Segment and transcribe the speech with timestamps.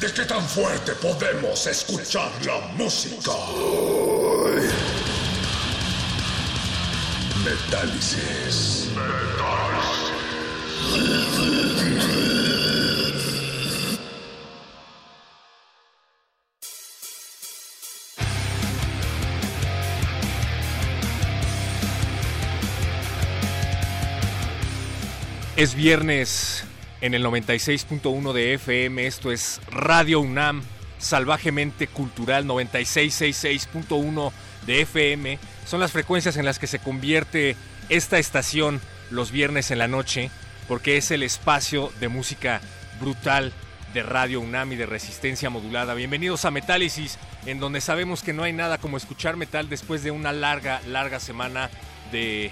[0.00, 3.32] ¿De qué tan fuerte podemos escuchar la música?
[7.44, 8.86] Metálisis.
[25.56, 26.67] Es viernes
[27.00, 30.62] en el 96.1 de FM, esto es Radio UNAM,
[30.98, 34.32] salvajemente cultural 9666.1
[34.66, 35.38] de FM.
[35.66, 37.56] Son las frecuencias en las que se convierte
[37.88, 40.30] esta estación los viernes en la noche,
[40.66, 42.60] porque es el espacio de música
[43.00, 43.52] brutal
[43.94, 45.94] de Radio UNAM y de resistencia modulada.
[45.94, 50.10] Bienvenidos a Metálisis, en donde sabemos que no hay nada como escuchar metal después de
[50.10, 51.70] una larga, larga semana
[52.12, 52.50] de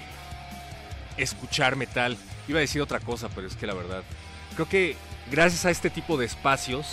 [1.17, 2.17] escuchar metal.
[2.47, 4.03] Iba a decir otra cosa, pero es que la verdad,
[4.57, 4.95] creo que
[5.31, 6.87] gracias a este tipo de espacios,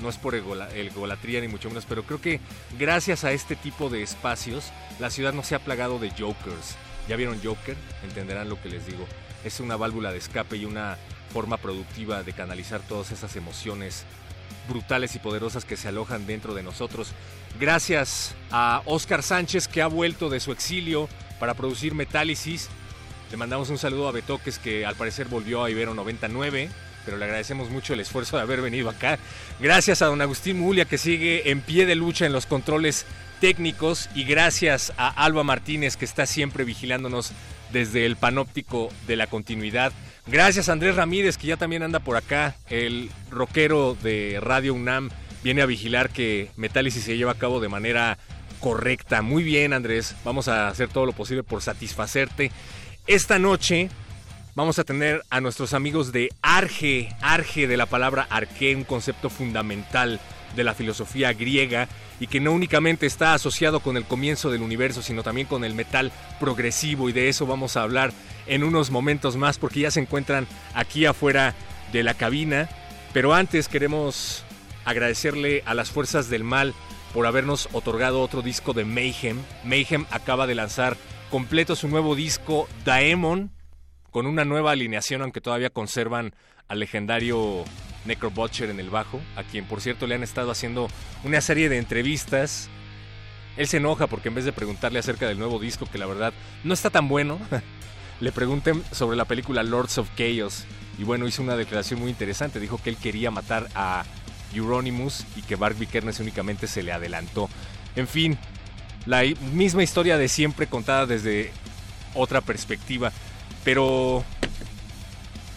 [0.00, 2.40] no es por egola- egolatría ni mucho menos, pero creo que
[2.78, 6.76] gracias a este tipo de espacios, la ciudad no se ha plagado de jokers.
[7.08, 7.76] ¿Ya vieron Joker?
[8.02, 9.06] Entenderán lo que les digo.
[9.44, 10.96] Es una válvula de escape y una
[11.32, 14.04] forma productiva de canalizar todas esas emociones
[14.68, 17.12] brutales y poderosas que se alojan dentro de nosotros.
[17.60, 21.08] Gracias a Oscar Sánchez que ha vuelto de su exilio
[21.38, 22.68] para producir Metálisis.
[23.30, 26.70] Le mandamos un saludo a Betoques que al parecer volvió a Ibero 99,
[27.06, 29.18] pero le agradecemos mucho el esfuerzo de haber venido acá.
[29.60, 33.06] Gracias a don Agustín Mulia que sigue en pie de lucha en los controles
[33.40, 37.32] técnicos y gracias a Alba Martínez que está siempre vigilándonos
[37.72, 39.92] desde el panóptico de la continuidad.
[40.26, 45.10] Gracias a Andrés Ramírez que ya también anda por acá, el rockero de Radio UNAM
[45.44, 48.18] viene a vigilar que Metálisis se lleva a cabo de manera
[48.58, 49.22] correcta.
[49.22, 52.50] Muy bien Andrés, vamos a hacer todo lo posible por satisfacerte.
[53.06, 53.88] Esta noche
[54.56, 59.28] vamos a tener a nuestros amigos de Arge, Arge de la palabra arque, un concepto
[59.28, 60.18] fundamental
[60.56, 65.02] de la filosofía griega y que no únicamente está asociado con el comienzo del universo,
[65.02, 68.12] sino también con el metal progresivo y de eso vamos a hablar
[68.46, 71.54] en unos momentos más porque ya se encuentran aquí afuera
[71.92, 72.70] de la cabina.
[73.12, 74.42] Pero antes queremos
[74.86, 76.72] agradecerle a las fuerzas del mal
[77.12, 79.38] por habernos otorgado otro disco de Mayhem.
[79.64, 80.96] Mayhem acaba de lanzar
[81.30, 83.55] completo su nuevo disco Daemon
[84.16, 86.32] con una nueva alineación, aunque todavía conservan
[86.68, 87.64] al legendario
[88.06, 90.88] Necro Butcher en el bajo, a quien por cierto le han estado haciendo
[91.22, 92.70] una serie de entrevistas.
[93.58, 96.32] Él se enoja porque en vez de preguntarle acerca del nuevo disco, que la verdad
[96.64, 97.38] no está tan bueno,
[98.20, 100.64] le pregunten sobre la película Lords of Chaos.
[100.98, 102.58] Y bueno, hizo una declaración muy interesante.
[102.58, 104.06] Dijo que él quería matar a
[104.54, 107.50] Euronymous y que Bart Vikernes únicamente se le adelantó.
[107.96, 108.38] En fin,
[109.04, 111.52] la misma historia de siempre contada desde
[112.14, 113.12] otra perspectiva.
[113.66, 114.22] Pero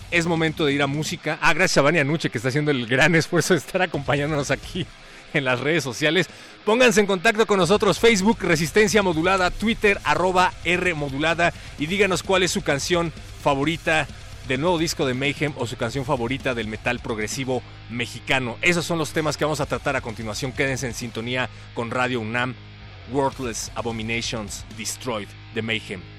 [0.10, 1.38] es momento de ir a música.
[1.44, 4.88] Ah, gracias a Vania Nuche que está haciendo el gran esfuerzo de estar acompañándonos aquí
[5.36, 6.28] en las redes sociales.
[6.66, 12.42] Pónganse en contacto con nosotros, Facebook Resistencia Modulada, Twitter arroba R Modulada y díganos cuál
[12.42, 13.14] es su canción
[13.44, 14.08] favorita
[14.48, 17.62] del nuevo disco de Mayhem o su canción favorita del metal progresivo
[17.92, 18.58] mexicano.
[18.64, 20.52] Esos son los temas que vamos a tratar a continuación.
[20.52, 22.56] Quédense en sintonía con Radio UNAM.
[23.12, 26.19] Worthless Abominations Destroyed de Mayhem.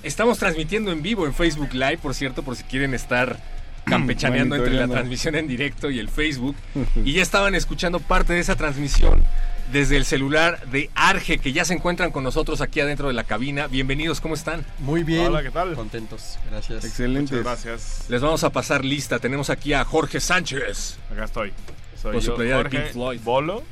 [0.02, 4.74] Estamos transmitiendo en vivo en Facebook Live, por cierto, por si quieren estar campechaneando entre
[4.74, 6.56] la transmisión en directo y el Facebook.
[7.04, 9.24] Y ya estaban escuchando parte de esa transmisión
[9.72, 13.24] desde el celular de Arge, que ya se encuentran con nosotros aquí adentro de la
[13.24, 13.68] cabina.
[13.68, 14.64] Bienvenidos, ¿cómo están?
[14.78, 15.26] Muy bien.
[15.26, 15.74] Hola, ¿qué tal?
[15.74, 16.84] Contentos, gracias.
[16.84, 17.36] Excelente.
[17.36, 18.04] Muchas gracias.
[18.08, 19.18] Les vamos a pasar lista.
[19.18, 20.98] Tenemos aquí a Jorge Sánchez.
[21.12, 21.52] Acá estoy.
[22.00, 23.20] Soy Con su yo, playera de Jorge Pink Floyd.
[23.22, 23.62] Bolo.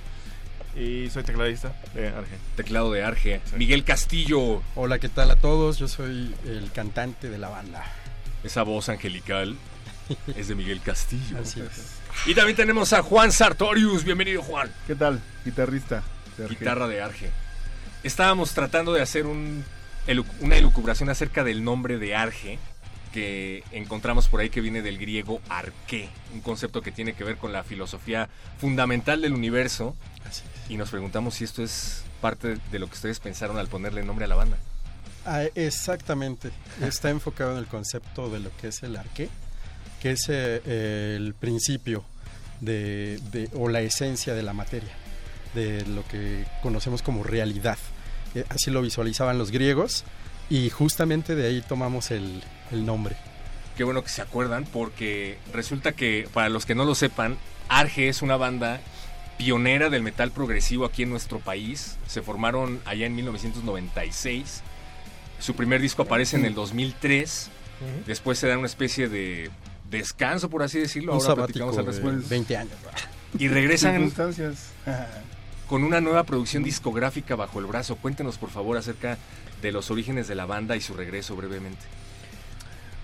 [0.76, 2.36] Y soy tecladista de Arge.
[2.54, 3.40] Teclado de Arge.
[3.56, 4.62] Miguel Castillo.
[4.76, 5.78] Hola, ¿qué tal a todos?
[5.78, 7.82] Yo soy el cantante de la banda.
[8.44, 9.56] Esa voz angelical
[10.36, 11.38] es de Miguel Castillo.
[11.40, 11.98] Así es.
[12.26, 14.04] Y también tenemos a Juan Sartorius.
[14.04, 14.70] Bienvenido, Juan.
[14.86, 15.20] ¿Qué tal?
[15.44, 16.02] Guitarrista.
[16.36, 16.56] de Arge.
[16.56, 17.30] Guitarra de Arge.
[18.02, 19.64] Estábamos tratando de hacer un,
[20.40, 22.58] una elucubración acerca del nombre de Arge
[23.12, 27.38] que encontramos por ahí que viene del griego arqué, un concepto que tiene que ver
[27.38, 29.96] con la filosofía fundamental del universo.
[30.28, 30.70] Así es.
[30.70, 34.26] Y nos preguntamos si esto es parte de lo que ustedes pensaron al ponerle nombre
[34.26, 34.58] a la banda.
[35.24, 36.50] Ah, exactamente.
[36.80, 39.28] Está enfocado en el concepto de lo que es el arqué,
[40.00, 42.04] que es eh, el principio
[42.60, 44.92] de, de- o la esencia de la materia,
[45.54, 47.78] de lo que conocemos como realidad.
[48.34, 50.04] Eh, así lo visualizaban los griegos
[50.50, 53.16] y justamente de ahí tomamos el, el nombre.
[53.76, 57.36] Qué bueno que se acuerdan porque resulta que, para los que no lo sepan,
[57.68, 58.80] Arge es una banda
[59.36, 61.96] pionera del metal progresivo aquí en nuestro país.
[62.08, 64.62] Se formaron allá en 1996.
[65.38, 67.50] Su primer disco aparece en el 2003.
[68.06, 69.50] Después se da una especie de
[69.90, 71.12] descanso, por así decirlo.
[71.12, 72.28] Un Ahora sabático platicamos al de respecto.
[72.28, 72.72] 20 años.
[73.38, 74.70] Y regresan Circunstancias.
[75.68, 77.96] con una nueva producción discográfica bajo el brazo.
[77.96, 79.18] Cuéntenos, por favor, acerca
[79.60, 81.84] de los orígenes de la banda y su regreso brevemente.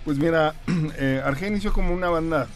[0.05, 0.55] Pues mira,
[0.99, 2.47] eh, Arge inició como una banda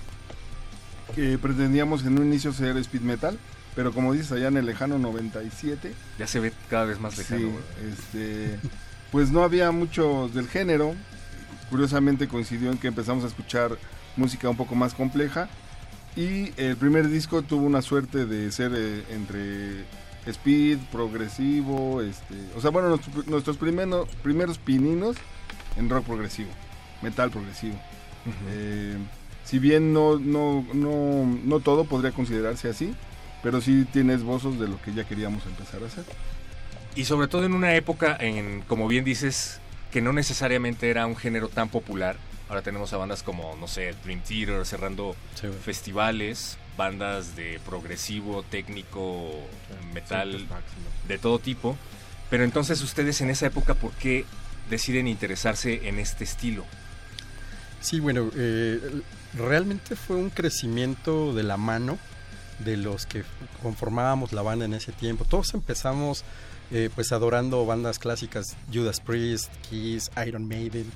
[1.14, 3.38] que pretendíamos en un inicio ser speed metal,
[3.74, 7.40] pero como dices allá en el lejano 97, Ya se ve cada vez más lejano.
[7.40, 7.50] sí,
[7.90, 8.58] este,
[9.10, 10.94] pues no había mucho del género.
[11.70, 13.78] Curiosamente coincidió en que empezamos a escuchar
[14.18, 15.48] música un poco más compleja
[16.16, 19.84] y el primer disco tuvo una suerte de ser eh, entre
[20.26, 25.16] speed, progresivo, este, o sea, bueno, nuestros, nuestros primeros, primeros pininos
[25.76, 26.50] en rock progresivo,
[27.02, 27.76] metal progresivo.
[28.50, 28.96] Eh,
[29.44, 32.94] si bien no, no, no, no todo podría considerarse así,
[33.42, 36.04] pero sí tiene esbozos de lo que ya queríamos empezar a hacer.
[36.94, 39.60] Y sobre todo en una época, en, como bien dices,
[39.92, 42.16] que no necesariamente era un género tan popular.
[42.48, 48.42] Ahora tenemos a bandas como, no sé, Dream Theater cerrando Sí, festivales, bandas de progresivo,
[48.42, 49.30] técnico,
[49.92, 50.46] metal,
[51.06, 51.76] de todo tipo.
[52.30, 54.24] Pero entonces ustedes en esa época, ¿por qué
[54.70, 56.64] deciden interesarse en este estilo?
[57.80, 58.80] Sí, bueno, eh,
[59.34, 61.98] realmente fue un crecimiento de la mano
[62.58, 63.24] de los que
[63.62, 65.24] conformábamos la banda en ese tiempo.
[65.24, 66.24] Todos empezamos
[66.70, 70.90] eh, pues adorando bandas clásicas, Judas Priest, Kiss, Iron Maiden.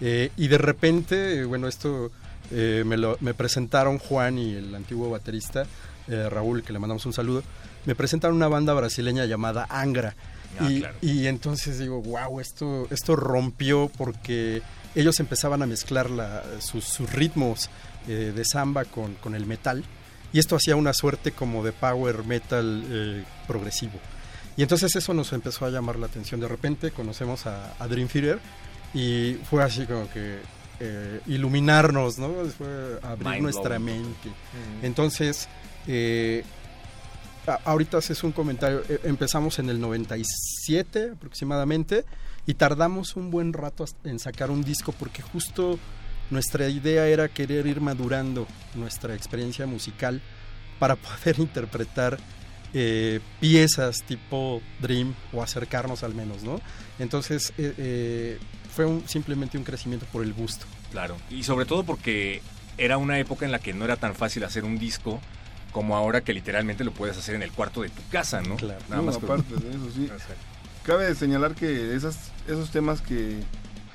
[0.00, 2.10] Eh, y de repente, bueno, esto
[2.50, 5.66] eh, me, lo, me presentaron Juan y el antiguo baterista,
[6.08, 7.42] eh, Raúl, que le mandamos un saludo,
[7.86, 10.14] me presentaron una banda brasileña llamada Angra.
[10.58, 10.96] Ah, y, claro.
[11.00, 14.62] y entonces digo, wow, esto, esto rompió porque
[14.94, 17.70] ellos empezaban a mezclar la- sus, sus ritmos
[18.08, 19.84] eh, de samba con, con el metal.
[20.32, 23.98] Y esto hacía una suerte como de power metal progresivo.
[24.56, 26.40] Y entonces eso nos empezó a llamar la atención.
[26.40, 28.38] De repente conocemos a, a Dream Theater
[28.94, 30.38] y fue así como que
[30.80, 32.32] eh, iluminarnos, ¿no?
[32.56, 33.84] Fue abrir Mind nuestra blown.
[33.84, 34.30] mente.
[34.82, 35.48] Entonces,
[35.86, 36.42] eh,
[37.46, 38.82] a- ahorita haces un comentario.
[38.88, 42.04] eh, Empezamos en el 97 aproximadamente
[42.46, 45.78] y tardamos un buen rato en sacar un disco porque justo
[46.30, 50.20] nuestra idea era querer ir madurando nuestra experiencia musical
[50.78, 52.18] para poder interpretar
[52.72, 56.60] eh, piezas tipo Dream o acercarnos al menos, ¿no?
[56.98, 58.38] Entonces eh, eh,
[58.74, 60.66] fue un- simplemente un crecimiento por el gusto.
[60.90, 62.42] Claro, y sobre todo porque
[62.78, 65.20] era una época en la que no era tan fácil hacer un disco
[65.72, 68.56] como ahora que literalmente lo puedes hacer en el cuarto de tu casa, ¿no?
[68.56, 68.80] Claro.
[68.88, 70.08] Nada No, más aparte de eso, sí.
[70.84, 73.38] Cabe señalar que esas, esos temas que,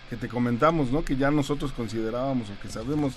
[0.10, 1.03] que te comentamos, ¿no?
[1.03, 3.13] Que ya nosotros considerábamos o que sabemos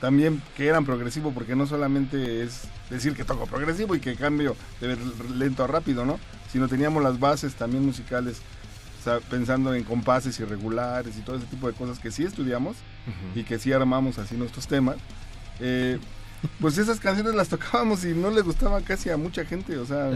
[0.00, 4.56] también que eran progresivo, porque no solamente es decir que toco progresivo y que cambio
[4.80, 4.96] de
[5.36, 6.18] lento a rápido, ¿no?
[6.50, 8.40] Sino teníamos las bases también musicales,
[9.00, 12.76] o sea, pensando en compases irregulares y todo ese tipo de cosas que sí estudiamos
[13.34, 14.96] y que sí armamos así nuestros temas.
[15.58, 15.98] Eh,
[16.60, 20.10] pues esas canciones las tocábamos y no le gustaba casi a mucha gente, o sea,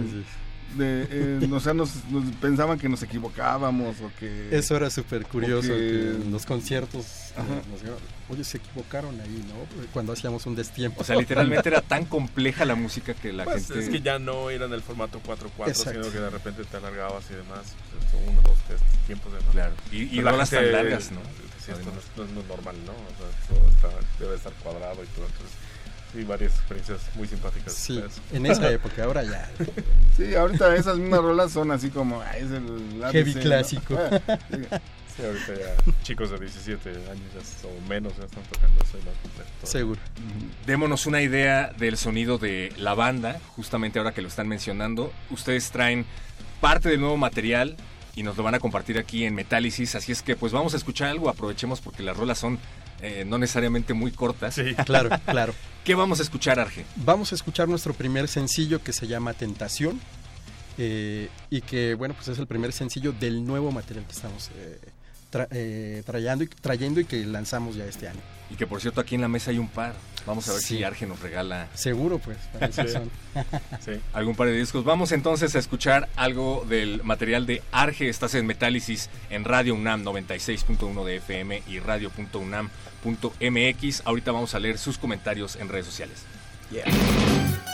[0.76, 4.48] de, eh, o sea, nos, nos pensaban que nos equivocábamos o que...
[4.56, 7.04] Eso era súper curioso, Porque- que en los conciertos,
[7.36, 9.86] eh, nos dijeron, oye, se equivocaron ahí, ¿no?
[9.92, 11.00] Cuando hacíamos un destiempo.
[11.02, 13.84] O sea, literalmente era tan compleja la música que la Pues gente...
[13.84, 16.02] es que ya no era en el formato 4-4, Exacto.
[16.02, 17.74] sino que de repente te alargabas y demás.
[17.98, 19.50] Pues, son uno, dos, tres tiempos de, ¿no?
[19.52, 21.20] Claro, y, y rolas tan largas, ¿no?
[21.20, 22.92] esto no es, no es- no es normal, ¿no?
[22.92, 25.24] O sea, todo está- debe estar cuadrado y todo.
[25.26, 25.56] Entonces,
[26.14, 27.74] sí, varias experiencias muy simpáticas.
[27.74, 28.02] Sí,
[28.32, 29.50] en esa época, ahora ya.
[30.16, 32.22] Sí, ahorita esas mismas rolas son así como...
[32.22, 33.40] "Ay, es el ABC", Heavy ¿no?
[33.42, 33.98] clásico.
[35.16, 35.22] Ah, sí.
[35.22, 39.64] Ahorita ya chicos de 17 años ya, o menos ya están tocando eso y.
[39.66, 40.00] Seguro.
[40.66, 45.12] Démonos una idea del sonido de la banda, justamente ahora que lo están mencionando.
[45.30, 46.04] Ustedes traen
[46.60, 47.76] parte del nuevo material
[48.16, 50.78] y nos lo van a compartir aquí en Metálisis, así es que pues vamos a
[50.78, 52.58] escuchar algo, aprovechemos porque las rolas son
[53.04, 54.54] eh, no necesariamente muy cortas.
[54.54, 54.74] Sí.
[54.86, 55.54] Claro, claro.
[55.84, 56.84] ¿Qué vamos a escuchar, Arge?
[56.96, 60.00] Vamos a escuchar nuestro primer sencillo que se llama Tentación
[60.78, 64.78] eh, y que, bueno, pues es el primer sencillo del nuevo material que estamos eh,
[65.30, 68.20] tra- eh, trayendo, y, trayendo y que lanzamos ya este año.
[68.50, 69.94] Y que por cierto aquí en la mesa hay un par.
[70.26, 70.76] Vamos a ver Sí.
[70.78, 72.38] si Arge nos regala Seguro, pues.
[72.52, 72.82] para eso
[73.84, 73.92] Sí.
[74.12, 74.84] algún par de discos.
[74.84, 78.08] Vamos entonces a escuchar algo del material de Arge.
[78.08, 84.02] Estás en Metálisis en Radio UNAM 96.1 de FM y radio.unam.mx.
[84.04, 86.22] Ahorita vamos a leer sus comentarios en redes sociales.
[86.70, 87.73] Tentación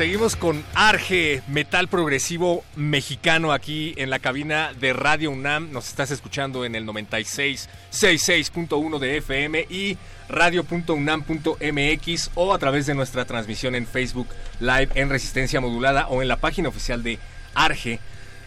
[0.00, 5.72] Seguimos con Arge, metal progresivo mexicano aquí en la cabina de Radio UNAM.
[5.72, 9.98] Nos estás escuchando en el 96.66.1 de FM y
[10.30, 16.28] radio.unam.mx o a través de nuestra transmisión en Facebook Live en Resistencia Modulada o en
[16.28, 17.18] la página oficial de
[17.54, 18.00] Arge,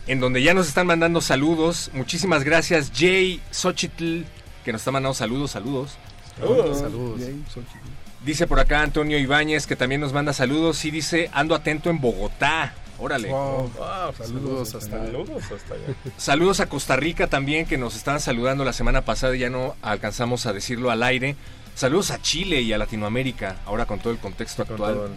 [0.07, 1.91] en donde ya nos están mandando saludos.
[1.93, 4.23] Muchísimas gracias, Jay Xochitl,
[4.65, 5.99] que nos está mandando saludos, saludos.
[6.35, 6.79] Saludos.
[6.79, 7.19] Saludos.
[7.19, 8.02] Bien, Xochitl.
[8.25, 11.99] Dice por acá Antonio Ibáñez que también nos manda saludos y dice ando atento en
[11.99, 12.73] Bogotá.
[12.99, 13.29] Órale.
[13.29, 13.69] Wow.
[13.75, 15.05] Wow, Saludos hasta allá.
[15.07, 15.83] Saludos hasta allá.
[16.17, 19.75] Saludos a Costa Rica también que nos estaban saludando la semana pasada y ya no
[19.81, 21.35] alcanzamos a decirlo al aire.
[21.75, 25.09] Saludos a Chile y a Latinoamérica, ahora con todo el contexto Con actual.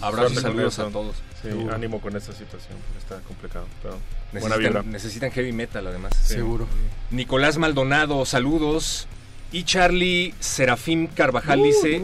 [0.00, 1.16] Abrazos y saludos a todos.
[1.42, 1.74] Sí, Seguro.
[1.74, 3.66] ánimo con esta situación, está complicado.
[3.82, 3.98] Pero
[4.40, 4.82] buena vibra.
[4.82, 6.12] Necesitan, necesitan heavy metal además.
[6.22, 6.68] Seguro.
[7.10, 9.08] Nicolás Maldonado, saludos.
[9.50, 12.02] Y Charlie Serafín Carvajal dice,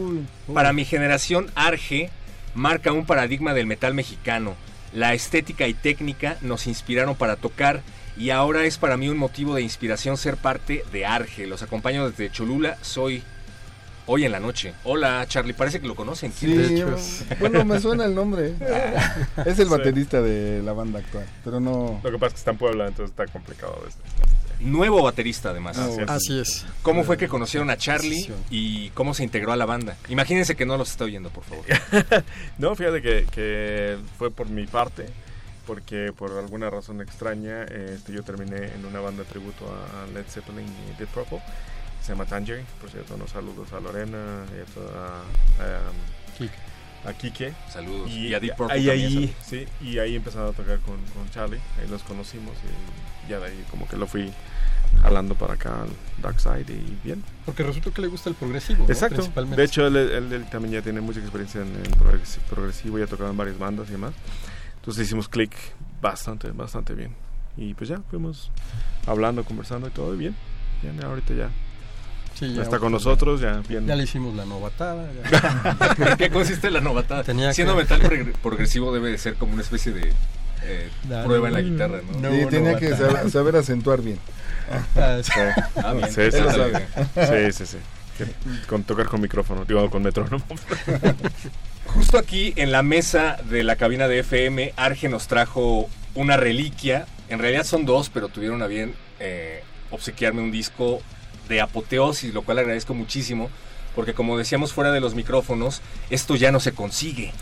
[0.53, 2.11] para mi generación Arge
[2.55, 4.55] marca un paradigma del metal mexicano.
[4.95, 7.83] La estética y técnica nos inspiraron para tocar
[8.17, 11.47] y ahora es para mí un motivo de inspiración ser parte de Arge.
[11.47, 13.23] Los acompaño desde Cholula, soy
[14.07, 14.73] hoy en la noche.
[14.85, 16.33] Hola Charlie, parece que lo conocen.
[16.33, 16.83] Sí,
[17.41, 18.55] bueno, me suena el nombre.
[19.45, 19.71] es el Sí.
[19.71, 22.01] baterista de la banda actual, pero no...
[22.03, 23.83] Lo que pasa es que está en Puebla, entonces está complicado.
[23.87, 24.01] Este.
[24.61, 25.77] Nuevo baterista además.
[25.79, 26.11] Así es.
[26.11, 26.67] Así es.
[26.83, 29.97] ¿Cómo fue que conocieron a Charlie y cómo se integró a la banda?
[30.09, 31.65] Imagínense que no los está oyendo, por favor.
[32.59, 35.07] No, fíjate que, que fue por mi parte,
[35.67, 40.67] porque por alguna razón extraña este, yo terminé en una banda tributo a Led Zeppelin
[40.67, 41.41] y Deep Purple,
[42.03, 45.21] se llama Tangerine, por cierto, unos saludos a Lorena y a, toda-
[45.61, 46.55] a, Kike.
[47.07, 47.53] A Kike.
[47.71, 48.11] Saludos.
[48.11, 51.59] Y, a Deep Purple ahí, ahí, sí, y ahí empezaba a tocar con, con Charlie,
[51.81, 54.31] ahí los conocimos y ya de ahí como que lo fui
[55.03, 55.89] jalando para acá al
[56.23, 57.23] Dark Side y bien.
[57.45, 58.85] Porque resultó que le gusta el progresivo.
[58.87, 58.93] ¿no?
[58.93, 59.17] Exacto.
[59.17, 59.57] Principalmente.
[59.61, 63.05] De hecho, él, él- él también ya tiene mucha experiencia en, en progresi- progresivo, ya
[63.05, 64.13] ha tocado en varias bandas y demás.
[64.77, 65.53] Entonces hicimos click
[66.01, 67.15] bastante, bastante bien.
[67.57, 68.51] Y pues ya fuimos
[69.07, 70.37] hablando, conversando y todo y bien.
[70.83, 71.51] Bien, ahorita ya,
[72.35, 73.87] Sí, ya ya, está con nosotros, ya bien.
[73.87, 75.09] Ya le hicimos la novatada.
[76.11, 77.23] ¿En qué consiste la novatada?
[77.23, 80.13] Tenía Siendo que- metal progr- progresivo debe de ser como una especie de
[80.65, 81.25] eh, Dale.
[81.27, 82.21] prueba en la guitarra, ¿no?
[82.31, 84.19] No, sí, tenía que saber, saber acentuar bien.
[84.97, 85.31] Ah, sí.
[85.77, 86.09] Ah, bien.
[86.09, 86.45] Sí, sí, sí.
[87.19, 87.53] sabe.
[87.53, 87.79] Sí, sí, sí.
[88.19, 90.45] Que- Con tocar con micrófono, digo, con metrónomo.
[91.87, 97.07] Justo aquí en la mesa de la cabina de FM, Arge nos trajo una reliquia.
[97.29, 101.01] En realidad son dos, pero tuvieron a bien eh, obsequiarme un disco
[101.49, 103.51] de apoteosis, lo cual agradezco muchísimo.
[103.95, 105.81] Porque como decíamos fuera de los micrófonos,
[106.11, 107.33] esto ya no se consigue.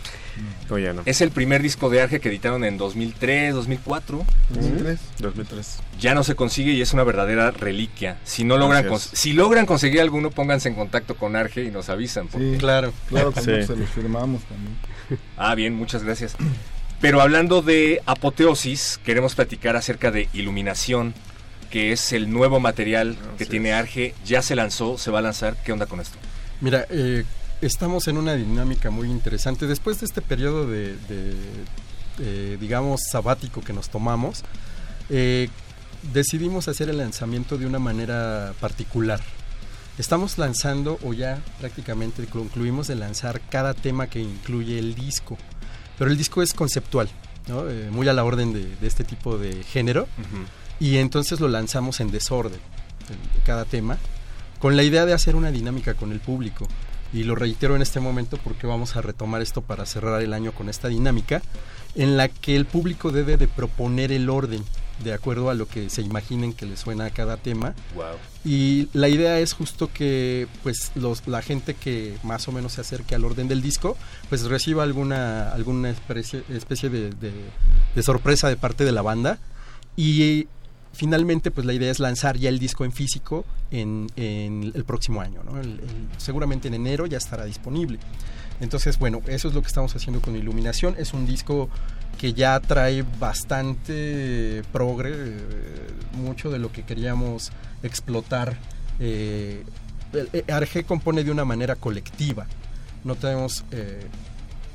[0.69, 1.01] No.
[1.05, 4.23] Es el primer disco de Arge que editaron en 2003, 2004.
[4.49, 4.99] 2003.
[5.19, 5.77] 2003.
[5.99, 8.17] ya no se consigue y es una verdadera reliquia.
[8.23, 12.27] Si no logran, si logran conseguir alguno, pónganse en contacto con Arge y nos avisan.
[12.27, 12.93] porque- Sí, Claro.
[13.09, 13.41] claro, Sí.
[13.65, 14.77] se los firmamos también.
[15.37, 16.35] Ah, bien, muchas gracias.
[17.01, 21.13] Pero hablando de apoteosis, queremos platicar acerca de iluminación,
[21.73, 23.73] que es el nuevo material que tiene.
[23.73, 24.13] Arge.
[24.23, 25.57] Ya se lanzó, se va a lanzar.
[25.63, 26.19] ¿Qué onda con esto?
[26.61, 27.23] Mira, eh,
[27.61, 29.65] estamos en una dinámica muy interesante.
[29.65, 31.33] Después de este periodo de, de,
[32.19, 34.43] eh, digamos, sabático que nos tomamos,
[35.09, 35.49] eh,
[36.13, 39.19] decidimos hacer el lanzamiento de una manera particular.
[39.97, 45.39] Estamos lanzando, o ya prácticamente concluimos de lanzar cada tema que incluye el disco.
[45.97, 47.09] Pero el disco es conceptual,
[47.47, 47.67] ¿no?
[47.67, 50.07] Eh, muy a la orden de, de este tipo de género.
[50.79, 52.59] Y entonces lo lanzamos en desorden,
[53.45, 53.97] cada tema,
[54.59, 56.67] con la idea de hacer una dinámica con el público.
[57.13, 60.51] Y lo reitero en este momento porque vamos a retomar esto para cerrar el año
[60.51, 61.41] con esta dinámica,
[61.95, 64.63] en la que el público debe de proponer el orden,
[65.03, 67.75] de acuerdo a lo que se imaginen que le suena a cada tema.
[67.95, 68.05] Wow.
[68.45, 72.81] Y la idea es justo que pues los, la gente que más o menos se
[72.81, 73.95] acerque al orden del disco,
[74.29, 77.31] pues reciba alguna, alguna especie, especie de, de-
[77.93, 79.37] de sorpresa de parte de la banda.
[79.95, 80.47] Y
[80.93, 85.41] finalmente pues la idea es lanzar ya el disco en físico en, el próximo año.
[85.43, 85.53] ¿no?
[86.17, 87.99] Seguramente en enero ya estará disponible.
[88.61, 90.95] Entonces, bueno, eso es lo que estamos haciendo con Iluminación.
[90.97, 91.69] Es un disco
[92.17, 97.51] que ya trae bastante progre, eh, mucho de lo que queríamos
[97.81, 98.57] explotar.
[98.99, 99.63] Eh,
[100.47, 102.45] Arge compone de una manera colectiva.
[103.03, 104.05] No tenemos eh,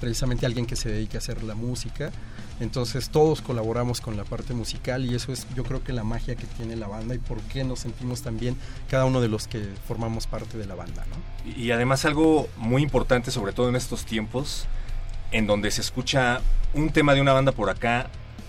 [0.00, 2.10] precisamente alguien que se dedique a hacer la música.
[2.60, 6.34] Entonces todos colaboramos con la parte musical y eso es yo creo que la magia
[6.34, 8.56] que tiene la banda y por qué nos sentimos tan bien
[8.90, 11.06] cada uno de los que formamos parte de la banda.
[11.06, 11.52] ¿no?
[11.52, 14.64] Y y además algo muy importante, sobre todo en estos tiempos,
[15.32, 16.40] en donde se escucha
[16.72, 18.08] un tema de una banda por acá,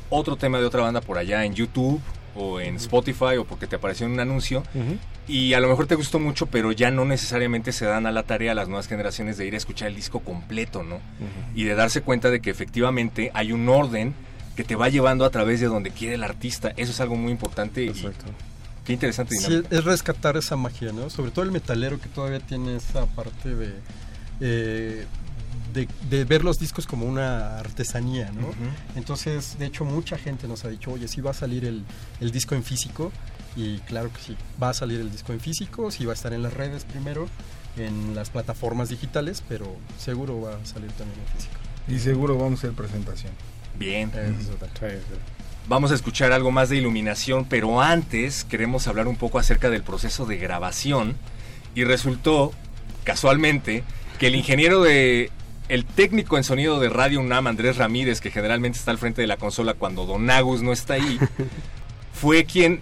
[0.10, 2.02] otro tema de otra banda por allá en YouTube
[2.40, 4.64] o en Spotify o porque te apareció en un anuncio
[5.28, 8.24] y a lo mejor te gustó mucho, pero ya no necesariamente se dan a la
[8.24, 11.00] tarea a las nuevas generaciones de ir a escuchar el disco completo, ¿no?
[11.54, 14.14] Y de darse cuenta de que efectivamente hay un orden
[14.56, 16.74] que te va llevando a través de donde quiere el artista.
[16.76, 17.84] Eso es algo muy importante.
[17.84, 17.94] Y
[18.84, 21.10] qué interesante Sí, es rescatar esa magia, ¿no?
[21.10, 23.74] Sobre todo el metalero que todavía tiene esa parte de...
[24.42, 25.06] Eh,
[25.74, 28.50] de, ver los discos como una artesanía, ¿no?
[28.96, 31.84] Entonces, de hecho, mucha gente nos ha dicho, oye, sí va a salir el,
[32.20, 33.12] el, disco en físico,
[33.56, 36.34] y claro que sí, va a salir el disco en físico, sí va a estar
[36.34, 37.28] en las redes primero,
[37.78, 41.56] en las plataformas digitales, pero seguro va a salir también en físico.
[41.88, 43.32] Y seguro vamos a hacer presentación.
[43.78, 44.12] Bien.
[45.68, 49.84] Vamos a escuchar algo más de iluminación, pero antes queremos hablar un poco acerca del
[49.84, 51.16] proceso de grabación,
[51.76, 52.52] y resultó,
[53.04, 53.84] casualmente,
[54.18, 55.32] que el ingeniero de
[55.70, 59.28] el técnico en sonido de Radio UNAM, Andrés Ramírez, que generalmente está al frente de
[59.28, 61.20] la consola cuando Don Agus no está ahí,
[62.14, 62.82] fue quien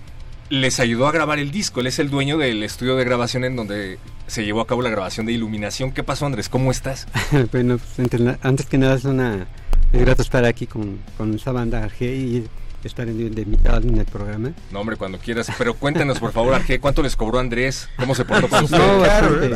[0.50, 1.82] les ayudó a grabar el disco.
[1.82, 4.90] Él es el dueño del estudio de grabación en donde se llevó a cabo la
[4.90, 5.92] grabación de iluminación.
[5.92, 6.50] ¿Qué pasó, Andrés?
[6.50, 7.08] ¿Cómo estás?
[7.52, 8.10] bueno, pues,
[8.42, 9.48] antes que nada es una
[9.92, 12.46] es grato estar aquí con, con esa banda y
[12.84, 14.52] estar de, de mitad en el programa.
[14.72, 15.52] No, hombre, cuando quieras.
[15.58, 17.90] Pero cuéntanos, por favor, Arge, ¿cuánto les cobró Andrés?
[17.98, 18.70] ¿Cómo se portó con?
[18.70, 19.50] No, bastante.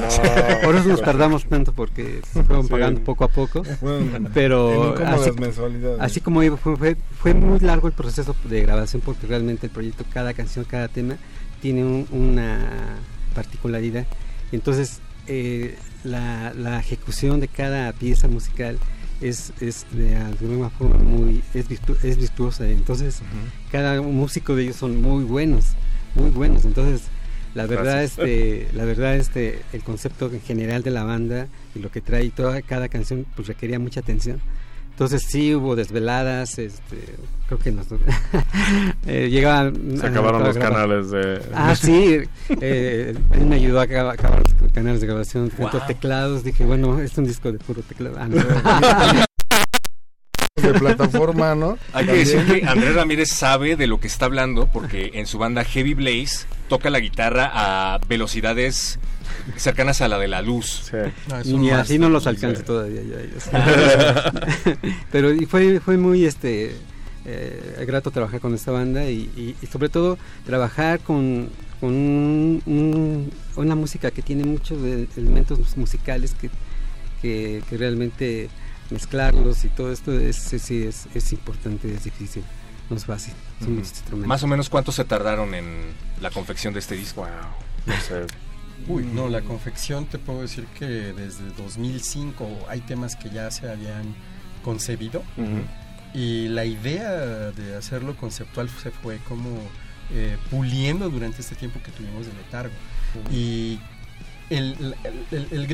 [0.63, 3.63] Por eso nos tardamos tanto, porque se fueron pagando poco a poco.
[4.33, 5.31] pero así,
[5.99, 10.33] así, como fue, fue, muy largo el proceso de grabación, porque realmente el proyecto, cada
[10.33, 11.15] canción, cada tema,
[11.61, 12.97] tiene una
[13.35, 14.05] particularidad.
[14.51, 18.77] Entonces, eh, la, la ejecución de cada pieza musical
[19.21, 21.65] es, es de alguna forma muy es,
[22.03, 22.67] es virtuosa.
[22.67, 23.21] Entonces
[23.71, 25.75] cada músico de ellos son muy buenos
[26.15, 26.65] muy buenos.
[26.65, 27.03] Entonces
[27.53, 31.91] la verdad este la verdad este el concepto en general de la banda y lo
[31.91, 34.39] que trae toda cada canción pues requería mucha atención
[35.01, 37.15] entonces sí hubo desveladas, este,
[37.47, 37.87] creo que nos
[39.07, 39.97] eh, llegaban...
[39.99, 41.41] Se acabaron los canales de...
[41.55, 42.19] Ah, sí,
[42.61, 44.15] eh, él me ayudó a acabar,
[44.61, 46.43] los canales de grabación junto a teclados.
[46.43, 48.15] Dije, bueno, es un disco de puro teclado.
[48.19, 49.25] Ah,
[50.61, 51.79] de plataforma, ¿no?
[51.93, 55.39] Hay que decir que Andrés Ramírez sabe de lo que está hablando porque en su
[55.39, 58.99] banda Heavy Blaze toca la guitarra a velocidades
[59.57, 60.89] cercanas a la de la luz.
[60.89, 61.49] Sí.
[61.49, 63.01] y así no los alcance todavía
[65.11, 66.75] Pero y fue, fue muy este
[67.25, 74.21] eh, grato trabajar con esta banda y, sobre todo trabajar con, con una música que
[74.21, 74.79] tiene muchos
[75.15, 76.49] elementos musicales que,
[77.21, 78.49] que, que realmente
[78.91, 82.43] mezclarlos y todo esto es, sí, es, es importante, es difícil,
[82.89, 83.33] no es fácil.
[84.25, 85.65] Más o menos cuánto se tardaron en
[86.19, 87.27] la confección de este disco.
[87.85, 88.25] No sé.
[88.87, 93.69] Uy, no, la confección te puedo decir que desde 2005 hay temas que ya se
[93.69, 94.15] habían
[94.63, 95.23] concebido.
[96.13, 99.49] Y la idea de hacerlo conceptual se fue como
[100.11, 102.73] eh, puliendo durante este tiempo que tuvimos de letargo.
[103.31, 103.79] Y
[104.49, 104.95] el,
[105.31, 105.65] el,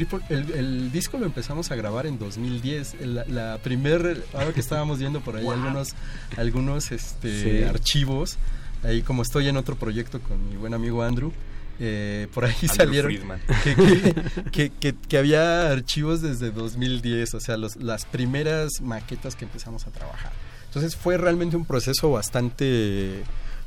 [0.54, 3.02] el, disco lo empezamos a grabar en 2010.
[3.02, 5.96] La, la primer, ahora que estábamos viendo por ahí algunos,
[6.38, 8.38] algunos este, archivos,
[8.84, 11.34] ahí como estoy en otro proyecto con mi buen amigo Andrew,
[11.80, 13.40] eh, por ahí salieron
[14.52, 19.86] que, que, que, había archivos desde 2010, o sea, los, las primeras maquetas que empezamos
[19.88, 20.32] a trabajar.
[20.66, 23.24] Entonces fue realmente un proceso bastante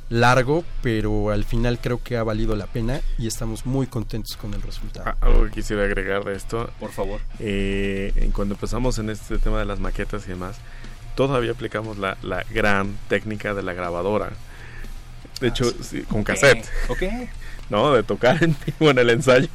[0.09, 4.53] largo, pero al final creo que ha valido la pena y estamos muy contentos con
[4.53, 5.05] el resultado.
[5.07, 6.69] Ah, algo que quisiera agregar de esto.
[6.79, 7.21] Por favor.
[7.39, 10.57] Eh, cuando empezamos en este tema de las maquetas y demás,
[11.15, 14.31] todavía aplicamos la, la gran técnica de la grabadora.
[15.41, 16.65] De hecho, ah, con cassette.
[16.87, 17.03] Ok.
[17.69, 17.93] ¿No?
[17.93, 19.47] De tocar en vivo en el ensayo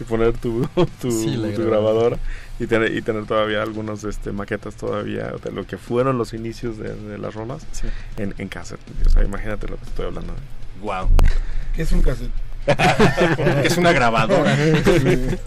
[0.00, 0.66] y poner tu,
[1.00, 2.18] tu, grabadora
[2.58, 6.78] y tener, y tener todavía algunos este, maquetas todavía de lo que fueron los inicios
[6.78, 7.66] de, las rolas
[8.16, 8.80] en, en cassette.
[9.06, 10.34] O sea, imagínate lo que estoy hablando.
[10.80, 11.08] Wow.
[11.74, 12.30] ¿Qué es un cassette?
[13.64, 14.56] Es una grabadora.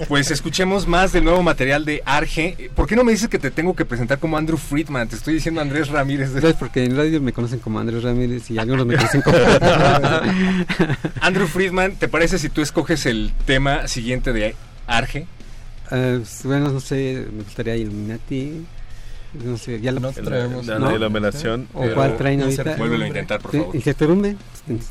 [0.08, 2.70] Pues escuchemos más del nuevo material de Arge.
[2.76, 5.08] ¿Por qué no me dices que te tengo que presentar como Andrew Friedman?
[5.08, 6.32] Te estoy diciendo Andrés Ramírez.
[6.34, 6.56] ¿Sabes?
[6.56, 9.38] Porque en radio me conocen como Andrés Ramírez y algunos me conocen como...
[11.22, 15.28] Andrew Friedman, ¿te parece si tú escoges el tema siguiente de Arge?
[15.92, 18.66] Uh, bueno, no sé, me gustaría Illuminati.
[19.44, 20.66] No sé, ya lo traemos.
[20.66, 20.96] La, ¿no?
[20.96, 21.68] iluminación.
[21.74, 22.76] ¿O cuál traen ahorita?
[22.78, 23.76] Vuélvelo a intentar, por favor.
[23.76, 24.36] Incertidumbre.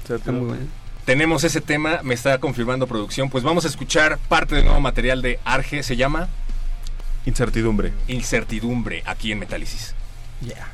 [0.09, 0.86] Está muy bueno.
[1.07, 3.31] Tenemos ese tema, me está confirmando producción.
[3.31, 5.85] Pues vamos a escuchar parte del nuevo material de Arge.
[5.85, 6.29] ¿Se llama?
[7.25, 7.93] Incertidumbre.
[8.09, 9.95] Incertidumbre, aquí en Metálisis.
[10.41, 10.67] Yeah.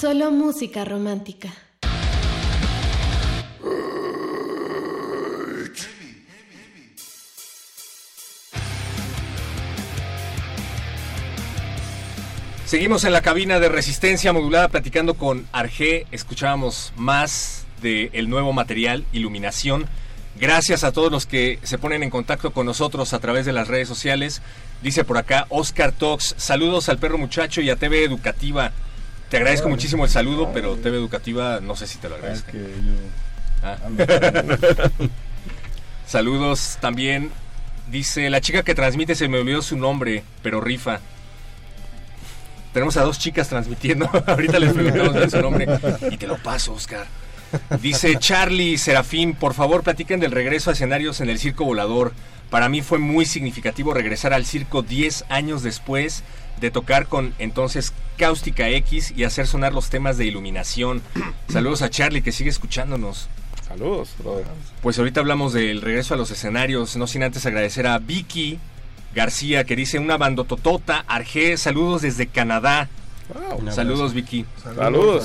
[0.00, 1.52] Solo música romántica.
[12.64, 16.06] Seguimos en la cabina de resistencia modulada platicando con Arge.
[16.12, 19.86] Escuchábamos más del nuevo material, Iluminación.
[20.38, 23.66] Gracias a todos los que se ponen en contacto con nosotros a través de las
[23.66, 24.42] redes sociales.
[24.84, 28.70] Dice por acá Oscar Tox, saludos al perro muchacho y a TV Educativa.
[29.30, 32.50] Te agradezco muchísimo el saludo, pero TV Educativa no sé si te lo agradezco.
[33.62, 33.78] Ah.
[36.06, 37.30] saludos también.
[37.90, 41.00] Dice, la chica que transmite se me olvidó su nombre, pero rifa.
[42.74, 44.06] Tenemos a dos chicas transmitiendo.
[44.26, 45.66] Ahorita les preguntamos su nombre.
[46.10, 47.06] Y te lo paso, Oscar.
[47.80, 52.12] Dice Charlie Serafín, por favor platiquen del regreso a escenarios en el Circo Volador.
[52.50, 56.22] Para mí fue muy significativo regresar al circo 10 años después
[56.60, 61.02] de tocar con entonces Cáustica X y hacer sonar los temas de iluminación.
[61.48, 63.28] Saludos a Charlie que sigue escuchándonos.
[63.66, 64.14] Saludos,
[64.82, 68.58] Pues ahorita hablamos del regreso a los escenarios, no sin antes agradecer a Vicky
[69.14, 72.88] García que dice una bandototota, Arge, saludos desde Canadá.
[73.70, 74.44] Saludos Vicky.
[74.62, 75.24] Saludos.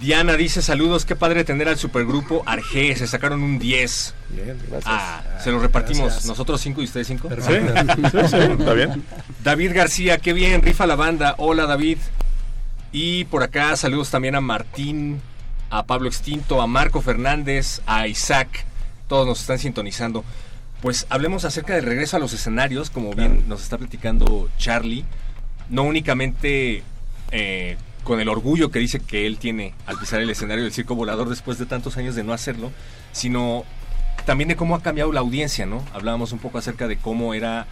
[0.00, 4.14] Diana dice saludos, qué padre tener al supergrupo Arge, se sacaron un 10.
[4.30, 4.84] Bien, gracias.
[4.86, 7.28] Ah, se lo repartimos, nosotros 5 y ustedes 5.
[7.40, 7.52] Sí,
[8.18, 9.04] está bien.
[9.42, 11.34] David García, qué bien, rifa la banda.
[11.38, 11.98] Hola David.
[12.92, 15.20] Y por acá saludos también a Martín,
[15.70, 18.66] a Pablo Extinto, a Marco Fernández, a Isaac.
[19.08, 20.24] Todos nos están sintonizando.
[20.82, 25.04] Pues hablemos acerca del regreso a los escenarios, como bien nos está platicando Charlie.
[25.70, 26.82] No únicamente
[27.32, 27.76] eh,
[28.06, 31.28] con el orgullo que dice que él tiene al pisar el escenario del circo volador
[31.28, 32.70] después de tantos años de no hacerlo,
[33.10, 33.64] sino
[34.24, 35.84] también de cómo ha cambiado la audiencia, ¿no?
[35.92, 37.66] Hablábamos un poco acerca de cómo era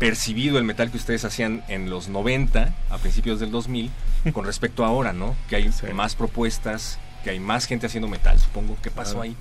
[0.00, 3.88] percibido el metal que ustedes hacían en los 90, a principios del 2000,
[4.32, 5.36] con respecto a ahora, ¿no?
[5.48, 8.76] Que hay más propuestas, que hay más gente haciendo metal, supongo.
[8.82, 9.36] ¿Qué pasó ahí?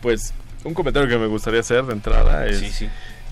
[0.00, 0.32] Pues
[0.64, 2.84] un comentario que me gustaría hacer de entrada es,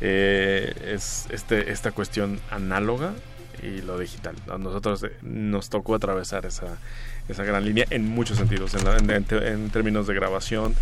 [0.03, 3.15] eh, es este, esta cuestión análoga
[3.65, 4.35] y lo digital.
[4.51, 6.79] A nosotros eh, nos tocó atravesar esa,
[7.29, 10.75] esa gran línea en muchos sentidos, en, términos de grabación,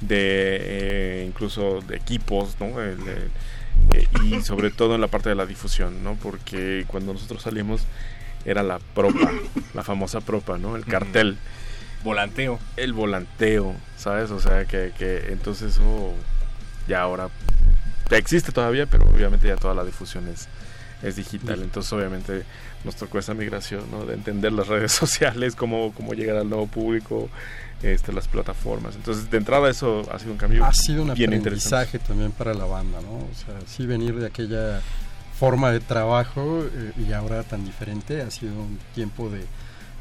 [0.00, 2.68] de eh, incluso de equipos, ¿no?
[4.24, 6.14] y sobre todo en la parte de la difusión, ¿no?
[6.14, 7.82] Porque cuando nosotros salimos
[8.44, 9.30] era la propa,
[9.74, 10.76] la famosa propa, ¿no?
[10.76, 11.38] El cartel.
[12.04, 12.58] Volanteo.
[12.76, 14.30] El volanteo, ¿sabes?
[14.30, 16.12] O sea, que, que entonces eso
[16.86, 17.28] ya ahora
[18.16, 20.48] existe todavía, pero obviamente ya toda la difusión es,
[21.02, 21.62] es digital.
[21.62, 22.44] Entonces, obviamente,
[22.84, 24.04] nos tocó esa migración, ¿no?
[24.04, 27.28] De entender las redes sociales, cómo, cómo llegar al nuevo público,
[27.82, 28.96] este, las plataformas.
[28.96, 30.64] Entonces, de entrada, eso ha sido un cambio.
[30.64, 33.16] Ha sido un aprendizaje también para la banda, ¿no?
[33.16, 34.80] O sea, sí venir de aquella
[35.38, 39.44] forma de trabajo eh, y ahora tan diferente ha sido un tiempo de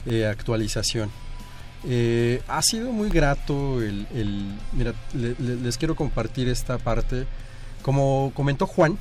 [0.07, 1.11] eh, actualización.
[1.87, 4.07] Eh, ha sido muy grato el...
[4.73, 7.27] mira, les quiero compartir esta parte.
[7.83, 8.97] Como comentó Juan,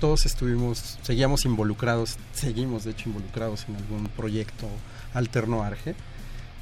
[0.00, 4.68] todos estuvimos, seguíamos involucrados, seguimos de hecho involucrados en algún proyecto
[5.14, 5.94] alterno Arge.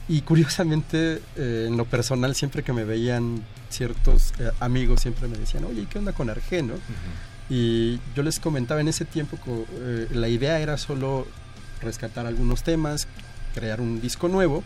[0.07, 5.39] Y curiosamente, eh, en lo personal, siempre que me veían ciertos eh, amigos, siempre me
[5.39, 6.63] decían, oye, ¿qué onda con Arge?
[6.63, 6.75] ¿no?
[7.49, 9.39] Y yo les comentaba en ese tiempo,
[10.11, 11.27] la idea era solo
[11.83, 13.07] rescatar algunos temas,
[13.55, 14.65] crear un disco nuevo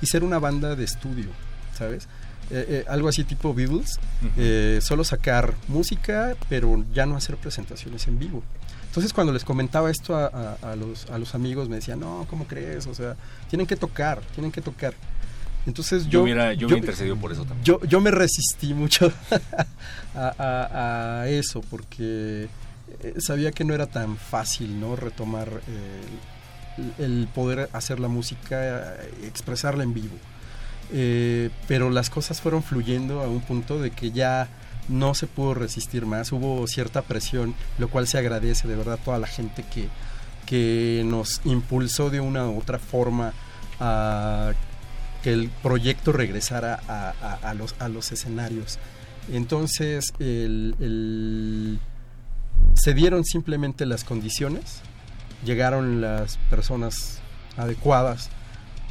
[0.00, 1.28] y ser una banda de estudio,
[1.76, 2.08] ¿sabes?
[2.52, 4.00] Eh, eh, algo así tipo Beatles,
[4.36, 8.42] eh, solo sacar música, pero ya no hacer presentaciones en vivo.
[8.86, 12.88] Entonces cuando les comentaba esto a, los, a los amigos me decían, no, ¿cómo crees?
[12.88, 13.14] O sea,
[13.48, 14.94] tienen que tocar, tienen que tocar.
[15.64, 16.26] Entonces yo...
[16.26, 17.62] Yo, yo, me intercedió por eso también.
[17.62, 19.12] Yo, yo me resistí mucho
[20.16, 22.48] a, eso porque
[23.18, 24.96] sabía que no era tan fácil, ¿no?
[24.96, 25.48] Retomar
[26.98, 30.16] el poder hacer la música, expresarla en vivo.
[30.92, 34.48] Eh, pero las cosas fueron fluyendo a un punto de que ya
[34.88, 39.04] no se pudo resistir más, hubo cierta presión, lo cual se agradece de verdad a
[39.04, 39.88] toda la gente que,
[40.46, 43.32] que nos impulsó de una u otra forma
[43.78, 44.52] a
[45.22, 48.78] que el proyecto regresara a, los, a los escenarios.
[49.30, 50.12] Entonces,
[52.74, 54.80] se dieron simplemente las condiciones
[55.44, 57.20] llegaron las personas
[57.56, 58.30] adecuadas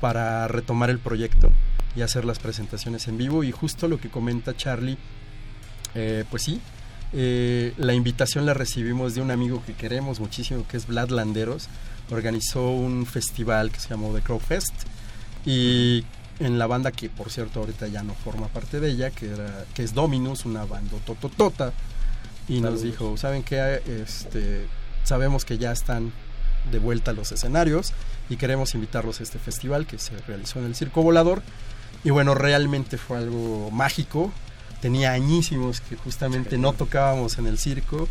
[0.02, 1.52] para retomar el proyecto
[1.96, 3.44] y hacer las presentaciones en vivo.
[3.44, 4.98] Y justo lo que comenta Charlie,
[5.96, 6.62] eh, pues sí,
[7.14, 11.68] eh, la invitación la recibimos de un amigo que queremos muchísimo, que es Vlad Landeros.
[12.12, 14.74] Organizó un festival que se llamó The Crow Fest
[15.46, 16.04] y
[16.40, 19.66] en la banda que por cierto ahorita ya no forma parte de ella, que, era,
[19.74, 21.74] que es Dominus, una banda tototota,
[22.48, 23.82] y nos dijo, ¿saben qué?
[23.86, 24.66] Este,
[25.04, 26.12] sabemos que ya están
[26.72, 27.94] de vuelta a los escenarios
[28.30, 31.42] y queremos invitarlos a este festival que se realizó en el Circo Volador.
[32.04, 34.32] Y bueno, realmente fue algo mágico.
[34.82, 38.08] Tenía añísimos que justamente no tocábamos en el circo.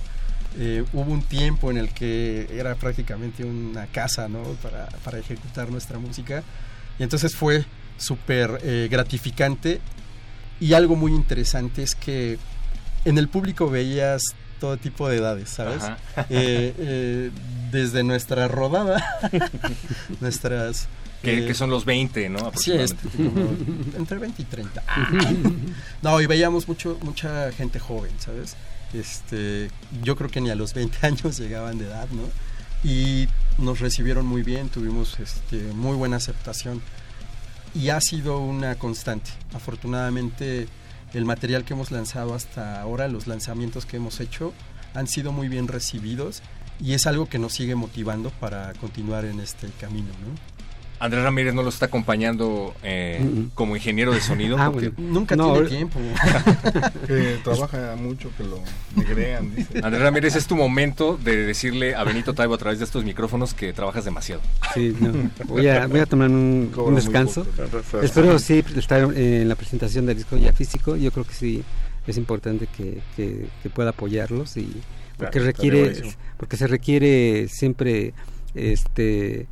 [0.58, 4.42] Eh, hubo un tiempo en el que era prácticamente una casa ¿no?
[4.62, 6.42] para, para ejecutar nuestra música.
[6.98, 7.64] Y entonces fue
[7.96, 9.80] súper eh, gratificante.
[10.60, 12.38] Y algo muy interesante es que
[13.04, 14.22] en el público veías
[14.58, 15.84] todo tipo de edades, ¿sabes?
[16.30, 17.30] Eh, eh,
[17.70, 19.04] desde nuestra rodada,
[20.20, 20.88] nuestras...
[21.22, 22.52] Que, son los 20, ¿no?
[22.54, 24.84] Sí, entre 20 y 30.
[26.02, 28.56] no, y veíamos mucho, mucha gente joven, ¿sabes?
[28.94, 29.70] Este,
[30.02, 32.22] yo creo que ni a los 20 años llegaban de edad, ¿no?
[32.88, 36.80] Y nos recibieron muy bien, tuvimos este, muy buena aceptación
[37.74, 39.30] y ha sido una constante.
[39.52, 40.68] Afortunadamente
[41.14, 44.52] el material que hemos lanzado hasta ahora, los lanzamientos que hemos hecho,
[44.94, 46.42] han sido muy bien recibidos
[46.80, 50.08] y es algo que nos sigue motivando para continuar en este camino.
[50.20, 50.57] ¿no?
[51.00, 53.24] Andrés Ramírez no lo está acompañando eh,
[53.54, 54.56] como ingeniero de sonido.
[54.58, 56.00] Ah, porque nunca tiene tiempo.
[57.06, 58.60] que trabaja mucho, que lo
[58.96, 59.54] negrean.
[59.54, 59.80] Dice.
[59.82, 63.54] Andrés Ramírez, es tu momento de decirle a Benito Taibo a través de estos micrófonos
[63.54, 64.42] que trabajas demasiado.
[64.74, 65.30] Sí, no.
[65.46, 67.46] voy, a, voy a tomar un, descanso.
[68.02, 70.96] Espero sí estar en la presentación del disco ya físico.
[70.96, 71.64] Yo creo que sí
[72.06, 74.72] es importante que, que, pueda apoyarlos y
[75.18, 78.14] porque requiere porque se requiere siempre
[78.54, 79.46] este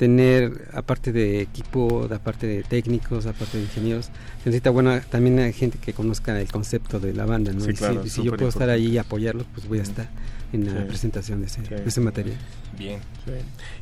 [0.00, 4.08] tener, aparte de equipo, aparte de técnicos, aparte de ingenieros,
[4.46, 7.68] necesita, bueno, también hay gente que conozca el concepto de la banda, ¿no?
[7.68, 10.08] y si, yo puedo estar ahí y apoyarlos, pues voy a estar
[10.52, 12.36] en la presentación de ese, de ese material.
[12.76, 13.00] Bien.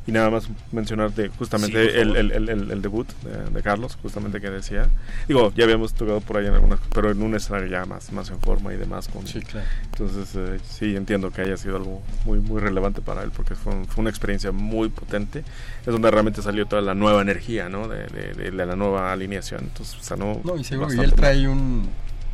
[0.05, 3.07] Y nada más mencionarte justamente el, el, el, el, debut
[3.53, 4.89] de, Carlos, justamente que decía.
[5.27, 8.29] Digo, ya habíamos tocado por ahí en algunas, pero en un escenario ya más, más
[8.29, 9.07] en forma y demás.
[9.07, 9.67] Con, sí, claro.
[9.91, 13.73] Entonces, eh, sí, entiendo que haya sido algo muy, muy relevante para él, porque fue,
[13.85, 15.43] fue, una experiencia muy potente.
[15.85, 17.87] Es donde realmente salió toda la nueva energía, ¿no?
[17.87, 19.61] De, de, la nueva alineación.
[19.63, 20.41] Entonces, sanó.
[20.43, 21.89] No, y seguro, y él trae un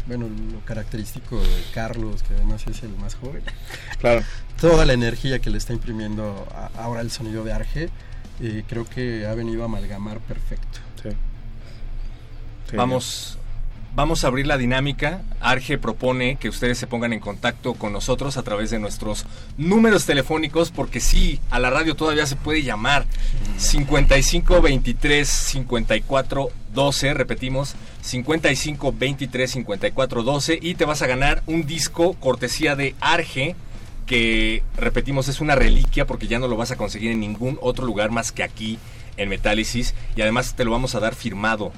[0.07, 3.43] bueno, lo característico de Carlos, que además es el más joven.
[3.99, 4.23] Claro.
[4.59, 6.47] Toda la energía que le está imprimiendo
[6.77, 7.89] ahora el sonido de Arge,
[8.39, 10.79] eh, creo que ha venido a amalgamar perfecto.
[11.01, 11.09] Sí.
[12.75, 13.37] Vamos
[13.95, 15.21] Vamos a abrir la dinámica.
[15.39, 19.25] Arge propone que ustedes se pongan en contacto con nosotros a través de nuestros
[19.57, 23.05] números telefónicos, porque sí, a la radio todavía se puede llamar
[23.55, 27.75] 55 23 54 12, repetimos,
[28.05, 33.55] 55 23 54 12 y te vas a ganar un disco cortesía de Arge
[34.05, 37.83] que repetimos es una reliquia porque ya no lo vas a conseguir en ningún otro
[37.83, 38.77] lugar más que aquí
[39.17, 41.71] en Metálisis y además te lo vamos a dar firmado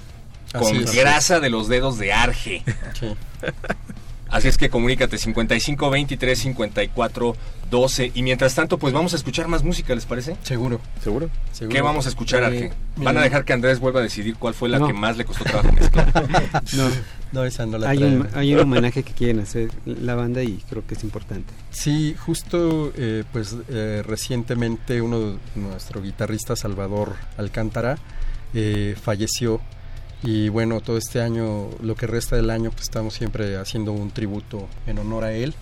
[0.52, 2.64] con grasa de los dedos de Arge.
[4.30, 7.36] Así es que comunícate 55 23 54
[7.70, 10.38] 12 y mientras tanto pues vamos a escuchar más música, ¿les parece?
[10.44, 11.30] Seguro, seguro.
[11.70, 12.72] ¿Qué vamos a escuchar, Arge?
[12.96, 15.44] ¿Van a dejar que Andrés vuelva a decidir cuál fue la que más le costó
[15.44, 16.12] trabajo mezclar?
[16.74, 16.90] no.
[17.32, 20.64] No, esa no la hay un, hay un homenaje que quieren hacer la banda y
[20.70, 21.54] creo que es importante.
[21.72, 27.98] Sí, justo eh, pues eh, recientemente uno de nuestro guitarrista Salvador Alcántara
[28.54, 29.60] eh, falleció
[30.24, 34.12] y bueno, todo este año, lo que resta del año, pues estamos siempre haciendo un
[34.12, 35.54] tributo en honor a él.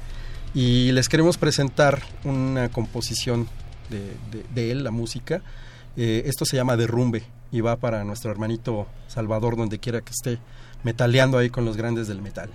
[0.54, 3.48] Y les queremos presentar una composición
[3.90, 5.42] de, él, la música.
[5.98, 10.40] Eh, esto se llama Derrumbe y va para nuestro hermanito Salvador, donde quiera que esté,
[10.84, 12.50] metaleando ahí con los grandes del metal.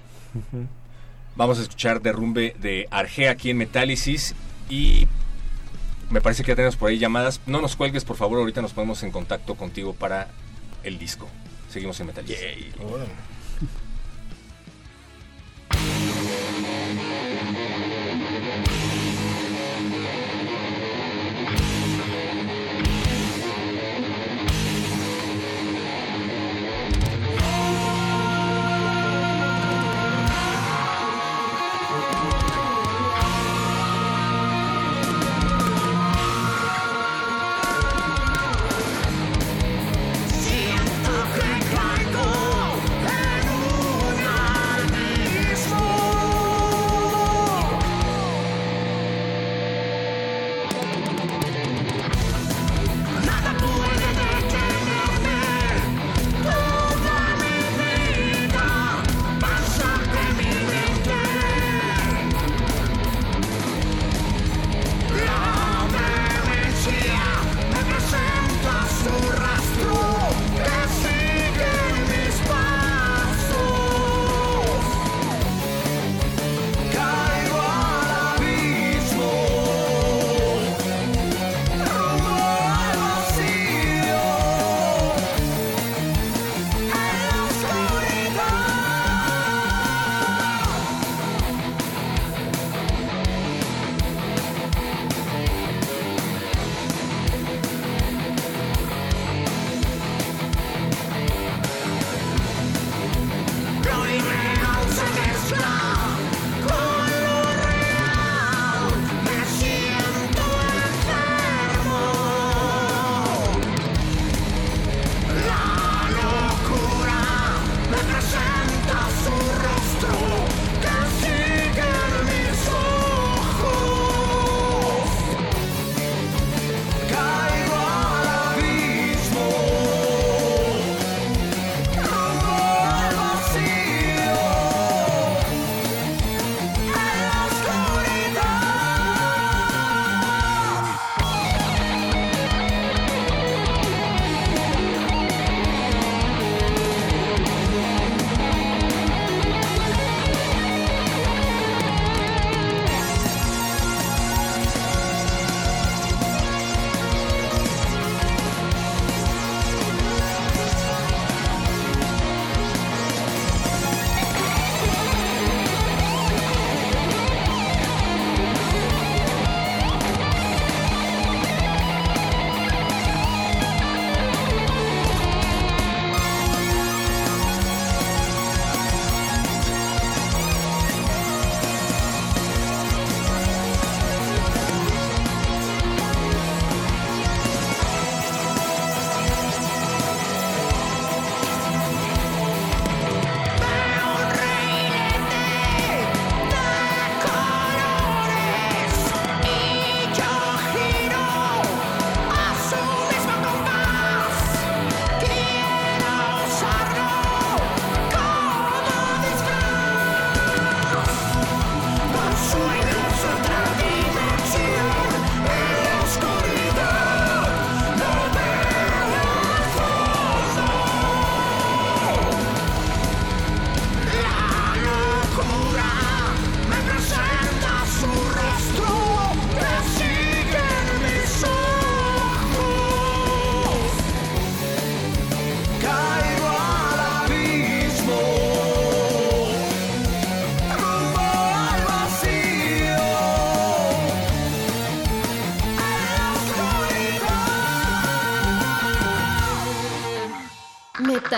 [1.36, 4.34] Vamos a escuchar Derrumbe de Arge aquí en Metálisis
[4.68, 5.06] y
[6.10, 7.40] me parece que ya tenemos por ahí llamadas.
[7.46, 10.28] No nos cuelgues, por favor, ahorita nos ponemos en contacto contigo para
[10.82, 11.28] el disco.
[11.70, 12.24] Seguimos en Metal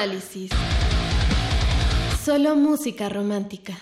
[0.02, 0.50] Metálisis.
[2.24, 3.74] Solo música romántica.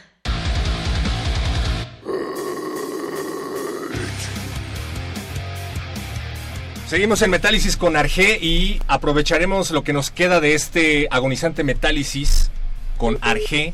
[6.86, 12.50] Seguimos en Metálisis con Arge y aprovecharemos lo que nos queda de este agonizante Metálisis
[12.98, 13.72] con Arge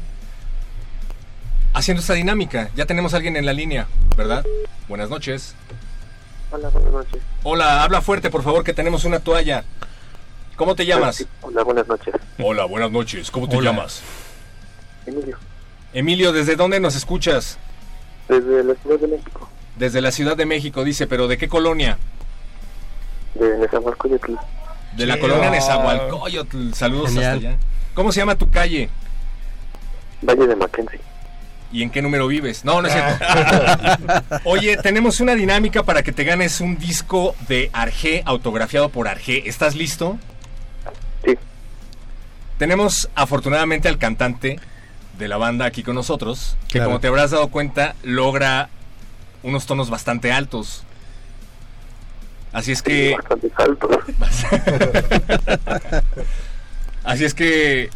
[1.74, 2.70] haciendo esta dinámica.
[2.76, 4.44] Ya tenemos a alguien en la línea, ¿verdad?
[4.86, 5.56] Buenas noches.
[6.52, 7.22] Hola, buenas noches.
[7.42, 9.64] Hola, habla fuerte, por favor, que tenemos una toalla.
[10.56, 11.24] ¿Cómo te llamas?
[11.42, 12.14] Hola, buenas noches.
[12.38, 13.30] Hola, buenas noches.
[13.30, 13.70] ¿Cómo te Hola.
[13.72, 14.02] llamas?
[15.06, 15.38] Emilio,
[15.92, 17.58] Emilio, ¿desde dónde nos escuchas?
[18.28, 21.96] desde la Ciudad de México, Desde la Ciudad de México, dice, pero ¿de qué colonia?
[23.34, 24.32] de Nezahualcóyotl.
[24.96, 25.20] De la Sí.
[25.20, 25.52] colonia Oh.
[25.52, 26.72] Nezahualcóyotl.
[26.72, 27.36] Saludos Genial.
[27.36, 27.58] hasta allá.
[27.94, 28.88] ¿Cómo se llama tu calle?
[30.22, 31.00] Valle de Mackenzie.
[31.70, 32.64] ¿Y en qué número vives?
[32.64, 33.24] No, no es cierto.
[34.44, 39.48] Oye, tenemos una dinámica para que te ganes un disco de Arge autografiado por Arge.
[39.48, 40.18] ¿Estás listo?
[42.56, 42.58] Sí.
[42.58, 44.58] Tenemos afortunadamente al cantante
[45.18, 46.88] de la banda aquí con nosotros, que Claro.
[46.88, 48.68] como te habrás dado cuenta, logra
[49.42, 50.82] unos tonos bastante altos.
[52.52, 53.14] Así es que...
[53.16, 53.88] Bastante alto.
[57.04, 57.90] Así es que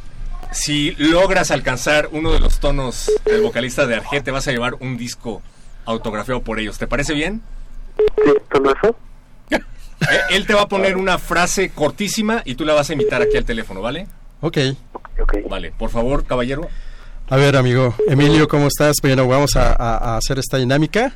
[0.53, 4.75] si logras alcanzar uno de los tonos del vocalista de Arge, te vas a llevar
[4.81, 5.43] un disco
[5.85, 6.79] autografiado por ellos.
[6.79, 7.43] ¿Te parece bien?
[7.97, 8.97] Sí, ¿todo eso?
[10.01, 13.21] Eh, Él te va a poner una frase cortísima y tú la vas a imitar
[13.21, 14.07] aquí al teléfono, ¿vale?
[14.41, 14.59] Ok.
[15.21, 15.35] Ok.
[15.49, 16.69] Vale, por favor, caballero.
[17.29, 17.95] A ver, amigo.
[18.09, 18.97] Emilio, ¿cómo estás?
[19.03, 21.13] Bueno, vamos a, a- a hacer esta dinámica.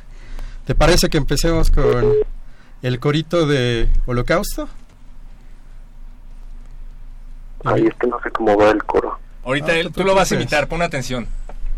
[0.65, 2.13] ¿Te parece que empecemos con
[2.81, 4.69] el corito de Holocausto?
[7.63, 9.19] Ay, es que no sé cómo va el coro.
[9.43, 11.27] Ahorita él- tú lo vas a imitar, pon atención.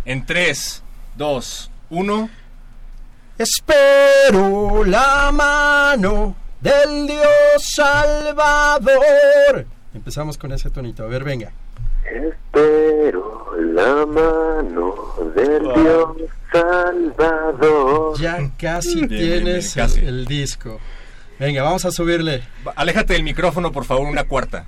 [0.06, 0.84] En 3,
[1.16, 2.30] 2, 1.
[3.38, 7.24] Espero la mano del Dios
[7.76, 9.66] Salvador.
[9.98, 11.04] Empezamos con ese tonito.
[11.04, 11.52] A ver, venga.
[12.06, 14.94] Espero la mano
[15.36, 16.18] del Dios
[16.52, 18.20] Salvador.
[18.20, 20.00] Ya casi Bien, tienes bien, casi.
[20.02, 20.80] El, el disco.
[21.40, 22.44] Venga, vamos a subirle.
[22.76, 24.68] Aléjate del micrófono, por favor, una cuarta.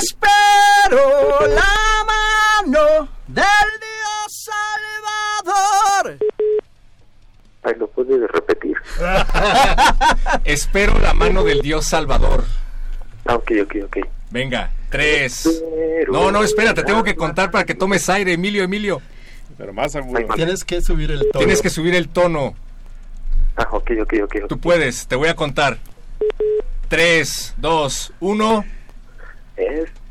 [0.00, 3.44] Espero la mano del
[3.78, 4.48] Dios
[5.44, 6.18] Salvador.
[7.62, 8.76] Ay, ¿lo puedes repetir?
[10.44, 12.42] Espero la mano del Dios Salvador.
[13.26, 13.96] Ah, ok, ok, ok.
[14.30, 15.46] Venga, 3.
[15.46, 19.00] Espero No, no, espérate, tengo que contar para que tomes aire, Emilio, Emilio.
[19.58, 20.18] Pero más agudo.
[20.34, 21.38] Tienes que subir el tono.
[21.38, 22.54] Tienes que subir el tono.
[23.56, 24.36] Ah, ok, ok, ok.
[24.48, 25.78] Tú puedes, te voy a contar.
[26.88, 28.64] 3, 2, 1.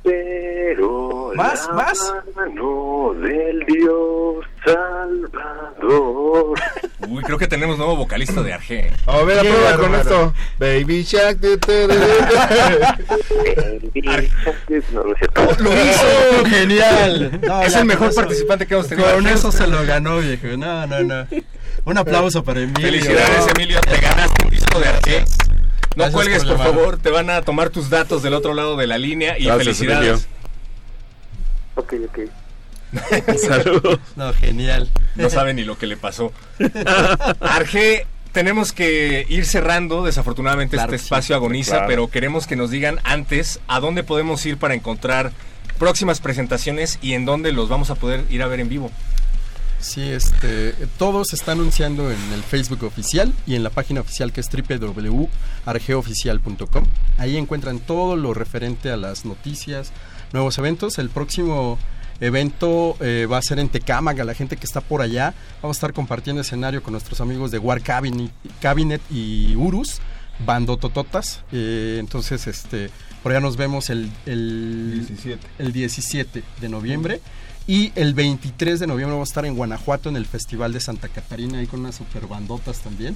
[0.04, 2.14] Espero Más, la más.
[2.36, 6.60] mano del Dios Salvador.
[7.08, 8.92] Uy, creo que tenemos nuevo vocalista de Arge.
[9.06, 10.34] A ver, a Qué prueba con esto.
[10.60, 11.40] Baby Shark.
[11.42, 11.72] tu, tu.
[14.94, 15.04] no.
[15.60, 16.46] ¡Lo hizo!
[16.50, 17.40] Genial.
[17.44, 19.14] No, es el mejor participante que hemos tenido.
[19.14, 20.48] Con eso se lo ganó, viejo.
[20.58, 21.28] No, no, no.
[21.86, 22.82] Un aplauso para Emilio.
[22.88, 25.26] Felicidades, Emilio, te ganaste un disco de Arge.
[25.96, 28.88] No Gracias cuelgues, por favor, te van a tomar tus datos del otro lado de
[28.88, 30.28] la línea y Gracias, felicidades.
[31.76, 32.20] Ok, ok.
[33.38, 34.00] Saludos.
[34.16, 34.90] No, genial.
[35.16, 36.32] No sabe ni lo que le pasó.
[37.42, 41.88] Arge, tenemos que ir cerrando, desafortunadamente Claro este espacio agoniza, Claro.
[41.88, 45.32] pero queremos que nos digan antes a dónde podemos ir para encontrar
[45.78, 48.92] próximas presentaciones y en dónde los vamos a poder ir a ver en vivo.
[49.82, 54.32] Sí, este, todo se está anunciando en el Facebook oficial y en la página oficial
[54.32, 56.84] que es www.argeoficial.com.
[57.18, 59.92] Ahí encuentran todo lo referente a las noticias,
[60.34, 61.00] nuevos eventos.
[61.00, 61.80] El próximo
[62.20, 65.34] evento eh, va a ser en Tecámaga, la gente que está por allá.
[65.64, 68.30] Vamos a estar compartiendo escenario con nuestros amigos de War Cabinet,
[68.62, 70.00] Cabinet y Urus,
[70.46, 71.42] Bando Tototas.
[71.52, 72.92] Eh, entonces, este,
[73.24, 75.48] por allá nos vemos el, el 17.
[75.58, 77.20] el 17 de noviembre.
[77.68, 81.08] Y el 23 de noviembre vamos a estar en Guanajuato en el Festival de Santa
[81.08, 83.16] Catarina, ahí con unas super bandotas también.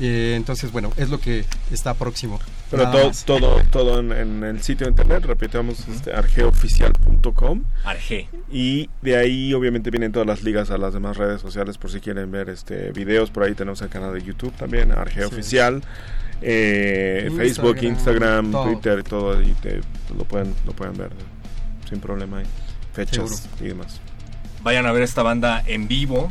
[0.00, 2.38] Eh, entonces, bueno, es lo que está próximo.
[2.70, 3.24] Pero Nada todo, más.
[3.24, 7.62] todo, todo en, en el sitio de internet, repitamos, este, argeoficial.com.
[7.84, 8.28] Arge.
[8.50, 12.00] Y de ahí obviamente vienen todas las ligas a las demás redes sociales por si
[12.00, 13.30] quieren ver este videos.
[13.30, 15.26] Por ahí tenemos el canal de YouTube también, Arge Sí.
[15.26, 15.82] Oficial.
[16.40, 18.64] eh, Instagram, Facebook, Instagram, todo.
[18.64, 19.42] Twitter y todo.
[19.42, 19.80] Y te-
[20.16, 21.10] lo, pueden, lo pueden ver
[21.88, 22.46] sin problema ahí.
[22.92, 24.00] Fechas y demás.
[24.62, 26.30] Vayan a ver esta banda en vivo.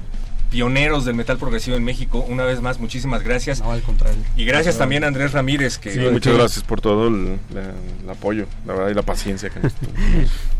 [0.49, 2.25] Pioneros del metal progresivo en México.
[2.27, 3.61] Una vez más, muchísimas gracias.
[3.61, 4.19] No, al contrario.
[4.35, 7.39] Y gracias también a Andrés Ramírez, que Sí, muchas gracias por todo el,
[8.09, 9.73] apoyo, la verdad, y la paciencia que nos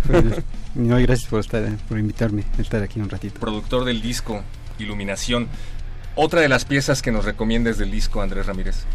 [0.75, 3.37] No, y gracias por estar, por invitarme a estar aquí un ratito.
[3.39, 4.43] productor del disco
[4.79, 5.49] Iluminación.
[6.15, 8.85] Otra de las piezas que nos recomiendas del disco, Andrés Ramírez.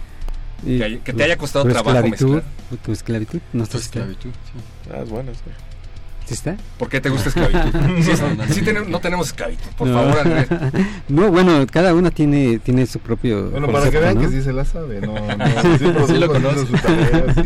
[0.64, 2.42] que, te haya costado trabajo esclavitud,
[2.82, 4.30] Tu esclavitud, nuestra esclavitud.
[4.30, 4.90] Sí.
[4.92, 5.50] Ah, es bueno, sí.
[6.26, 6.56] ¿Sí está?
[6.76, 7.70] ¿Por qué te gusta esclavitud?
[8.52, 10.48] sí, tenemos, no tenemos esclavitud, por favor, Andrés.
[11.08, 13.48] No, bueno, cada una tiene, tiene su propio.
[13.50, 15.46] Bueno, para que vean que sí se la sabe, no, no
[15.78, 16.66] sí, sí lo conoce.
[16.66, 17.36] Sus tareas,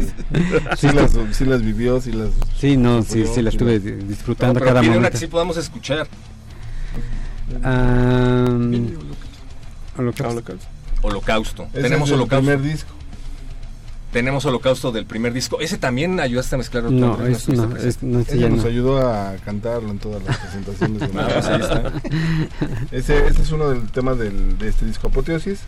[0.78, 2.31] sí, las, sí, las, vivió, sí las.
[2.59, 4.99] Sí, no, sí, sí las estuve disfrutando pero cada momento.
[4.99, 6.09] una que sí podamos escuchar.
[7.62, 8.97] Um,
[9.99, 10.55] holocausto.
[11.03, 11.68] Holocausto.
[11.72, 12.47] Tenemos Holocausto.
[12.47, 12.95] primer disco.
[14.13, 15.61] Tenemos Holocausto del primer disco.
[15.61, 16.85] Ese también ayudaste a mezclar.
[16.85, 21.01] No, es, no, es, no, ese nos ayudó a cantarlo en todas las presentaciones.
[21.01, 21.93] De ah, ahí está.
[22.91, 25.61] Ese, ese, es uno del tema del, de este disco Apoteosis,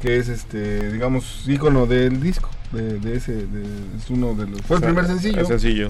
[0.00, 2.50] que es este, digamos, ícono del disco.
[2.72, 3.62] De, de ese, de,
[3.96, 4.60] es uno de los.
[4.62, 5.40] Fue el primer sencillo.
[5.40, 5.88] El sencillo.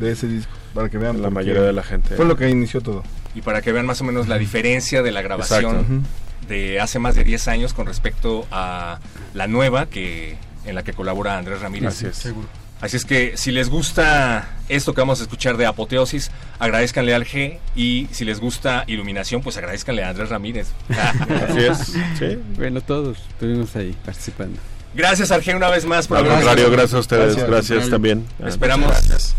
[0.00, 1.20] De ese disco, para que vean.
[1.20, 2.14] La mayoría de la gente.
[2.14, 3.02] Fue lo que inició todo.
[3.34, 6.04] Y para que vean más o menos la diferencia de la grabación
[6.48, 8.98] de hace más de 10 años con respecto a
[9.34, 11.88] la nueva que en la que colabora Andrés Ramírez.
[11.88, 12.16] Así es.
[12.16, 12.48] Seguro.
[12.82, 17.24] Así es que si les gusta esto que vamos a escuchar de Apoteosis, agradezcanle al
[17.24, 20.66] G y si les gusta Iluminación, pues agradezcanle a Andrés Ramírez.
[20.88, 21.78] Así es.
[22.18, 22.38] Sí.
[22.56, 24.58] Bueno, todos estuvimos ahí participando.
[24.94, 28.26] Gracias, Arge, una vez más por Al contrario, gracias a ustedes, gracias, también.
[28.44, 28.92] Esperamos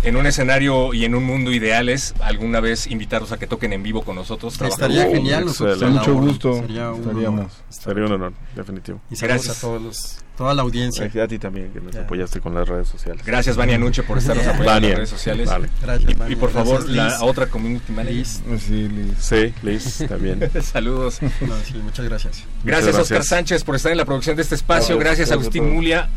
[0.04, 3.84] en un escenario y en un mundo ideales alguna vez invitarlos a que toquen en
[3.84, 4.60] vivo con nosotros.
[4.60, 6.62] Estaría genial, mucho gusto.
[6.62, 9.02] Sería un, Estaría un honor, definitivo.
[9.12, 11.04] Y gracias a todos los, toda la audiencia.
[11.04, 13.26] Gracias a ti también, que nos apoyaste con las redes sociales.
[13.26, 15.50] Gracias, Vania Nuche, por estarnos apoyando en las redes sociales.
[15.82, 18.14] Gracias, y, y, por favor, la otra community manager.
[18.16, 18.42] Liz.
[18.60, 19.18] Sí, Liz.
[19.20, 20.50] Sí, Liz, también.
[20.62, 21.16] Saludos.
[21.16, 22.44] sí, muchas gracias.
[22.64, 24.98] Gracias, Oscar Sánchez, por estar en la producción de este espacio.
[24.98, 26.10] Gracias, Agustín Mulia.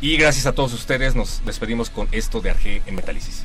[0.00, 1.14] Y gracias a todos ustedes.
[1.14, 3.44] Nos despedimos con esto de Arge en Metálisis.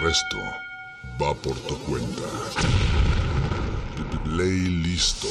[0.00, 0.38] Resto
[1.20, 2.22] va por tu cuenta.
[4.24, 5.28] Play listo.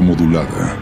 [0.00, 0.81] Modulada.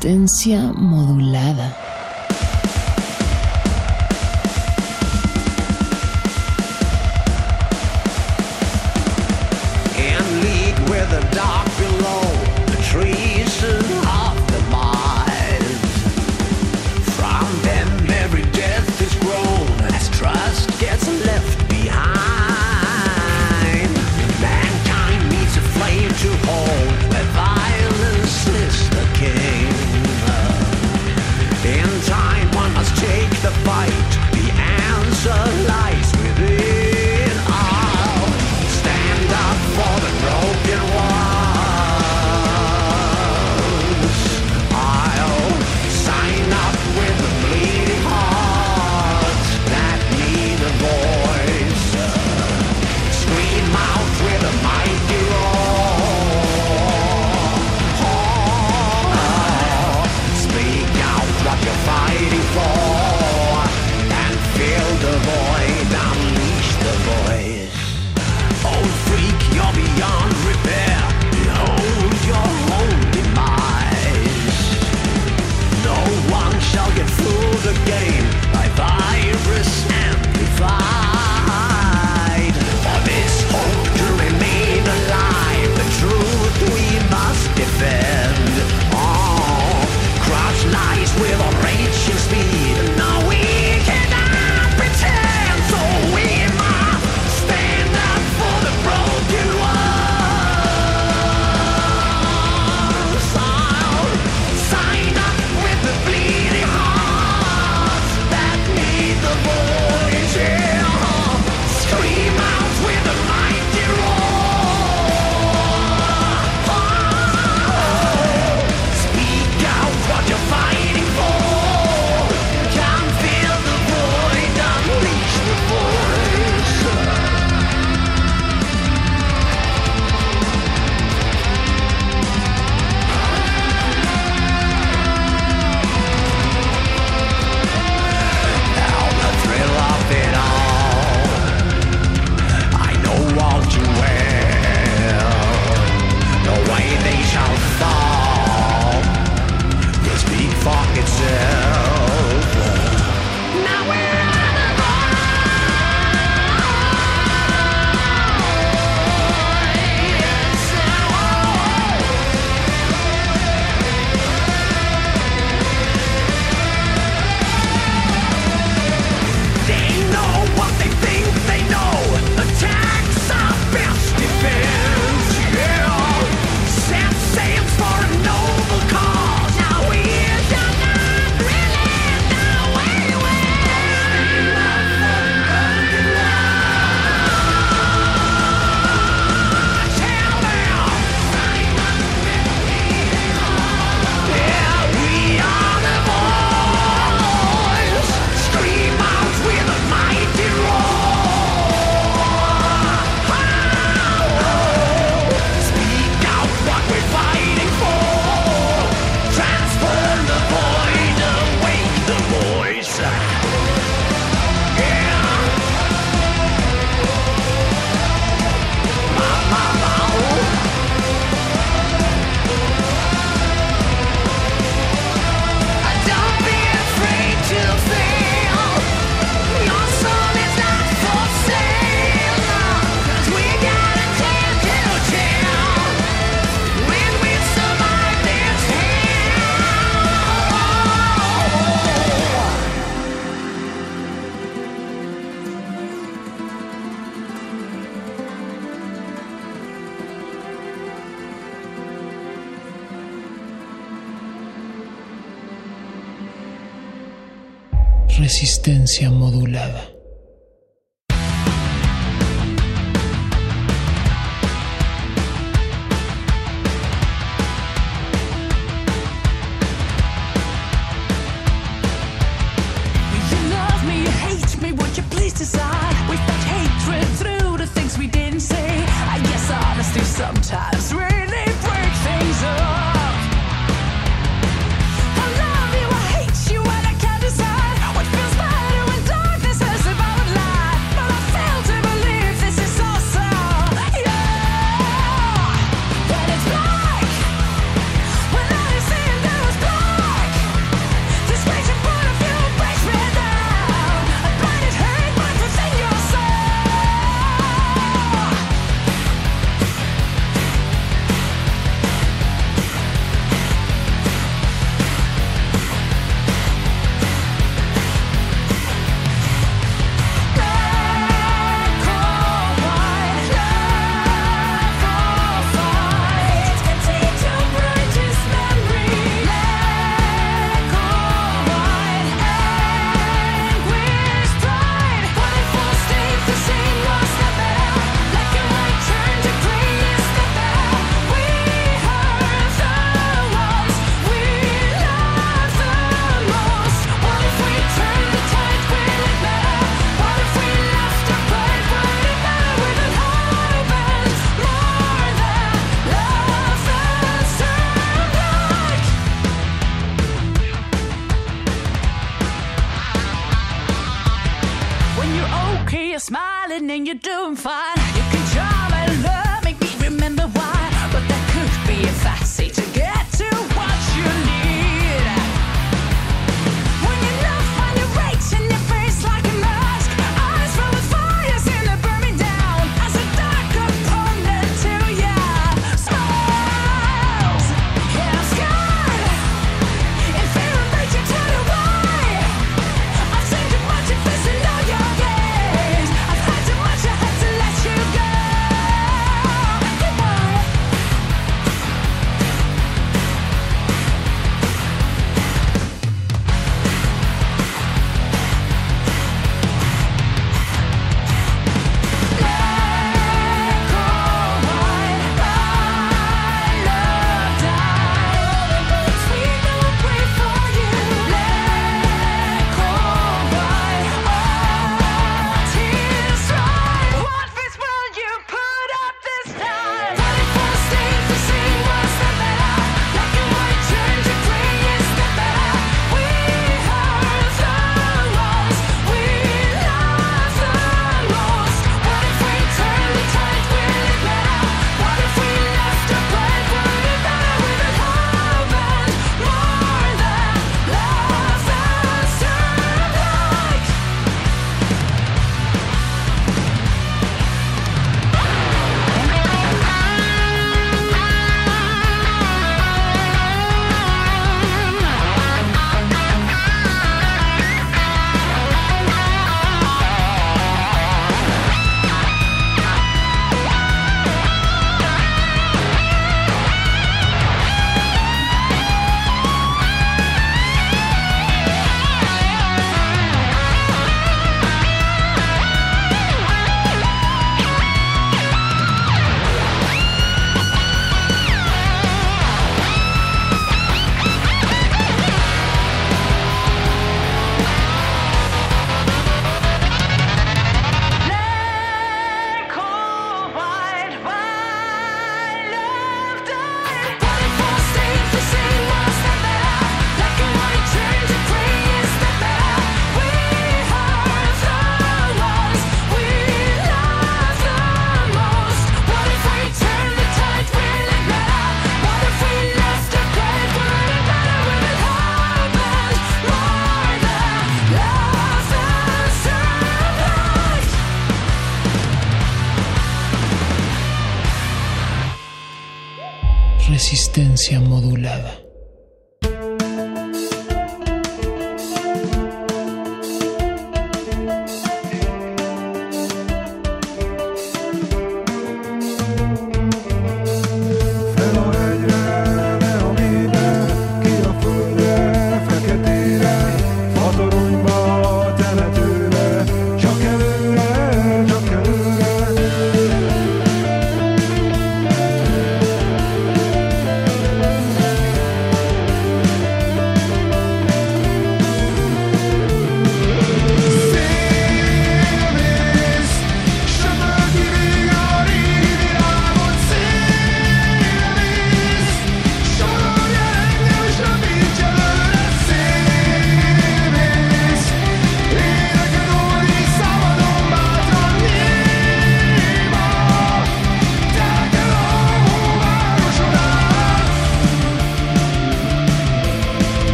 [0.00, 1.76] Resistencia modulada.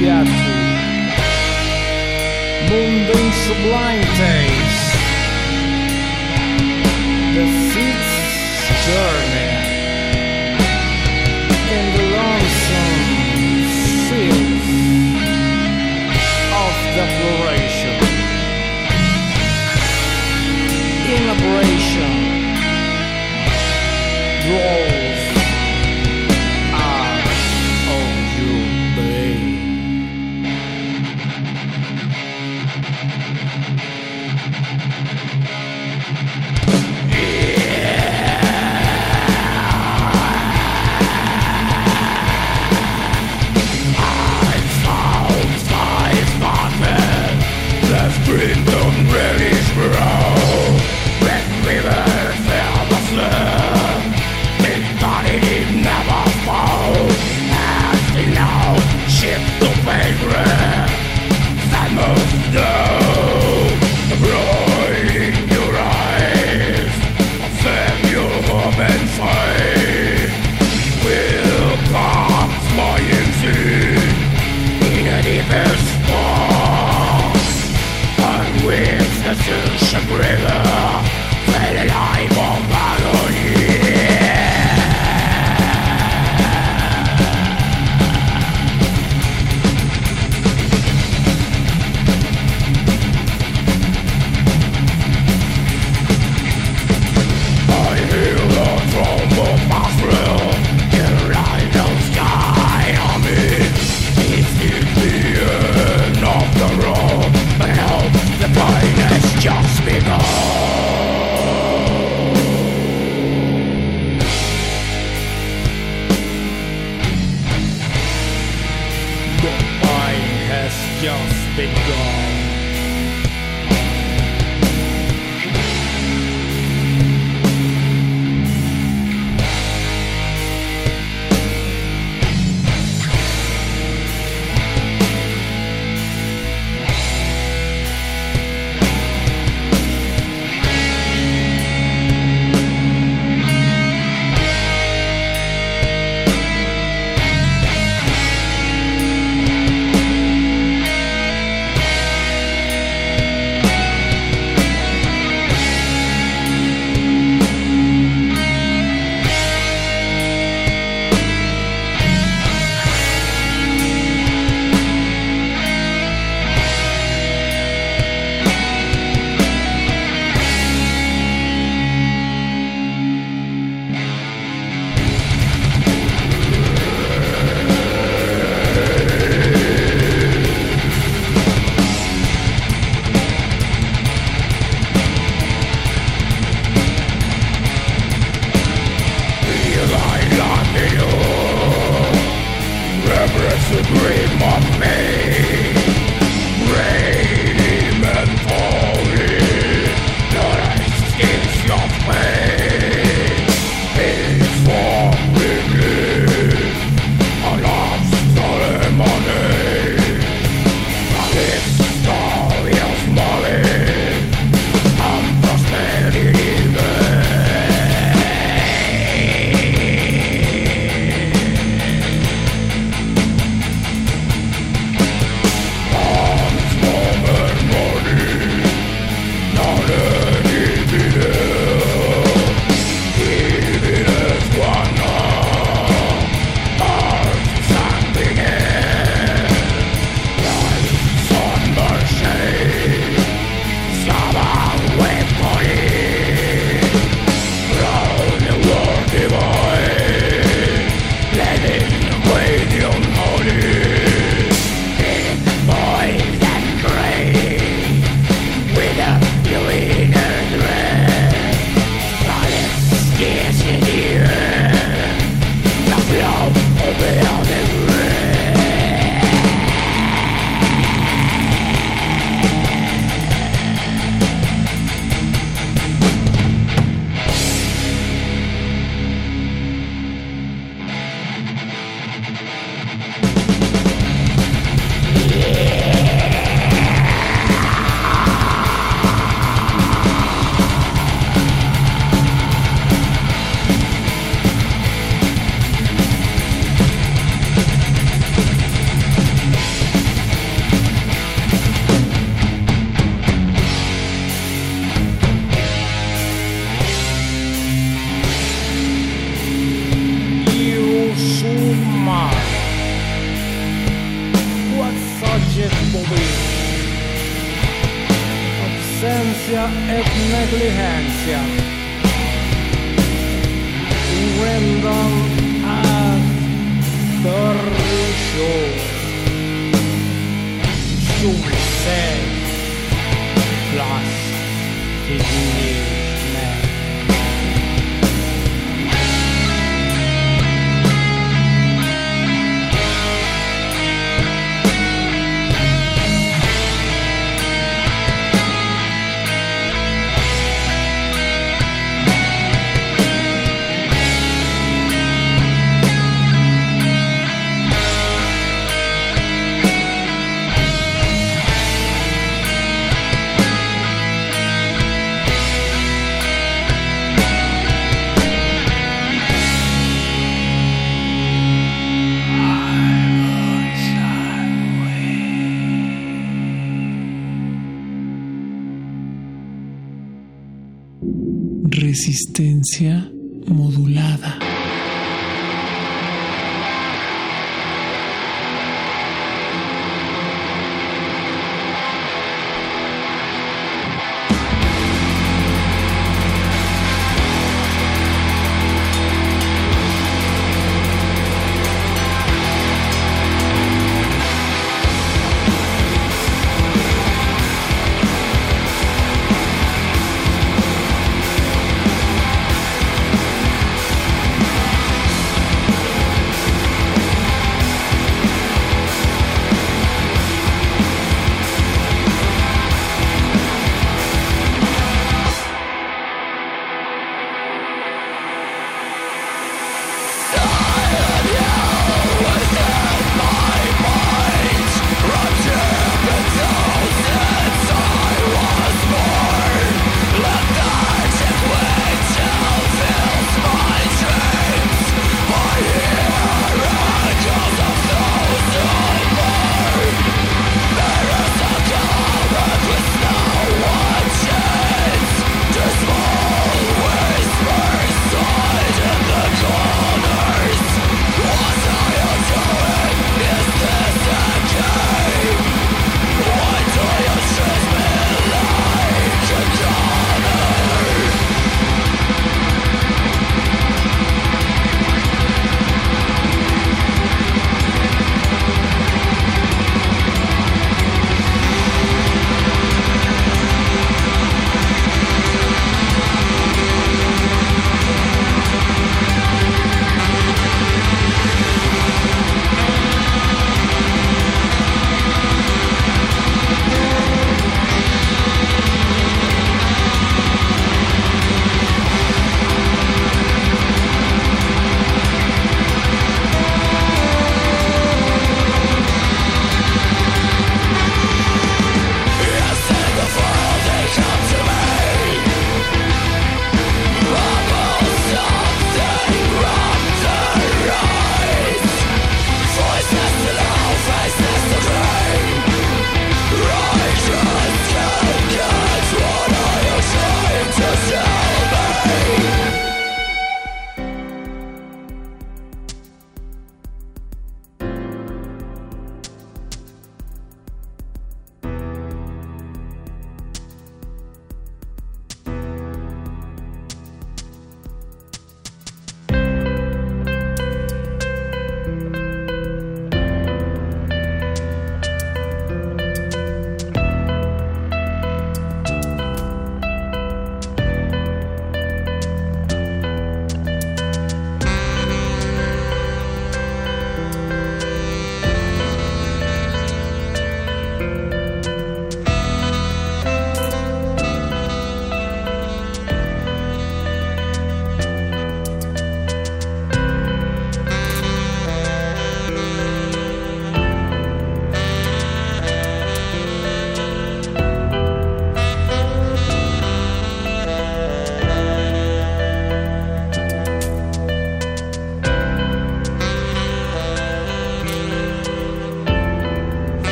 [0.00, 0.60] Forgetful
[2.70, 4.96] Mundane sublime taste.
[7.36, 8.14] The fifth
[8.86, 9.39] journey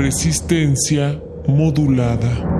[0.00, 2.59] Resistencia modulada.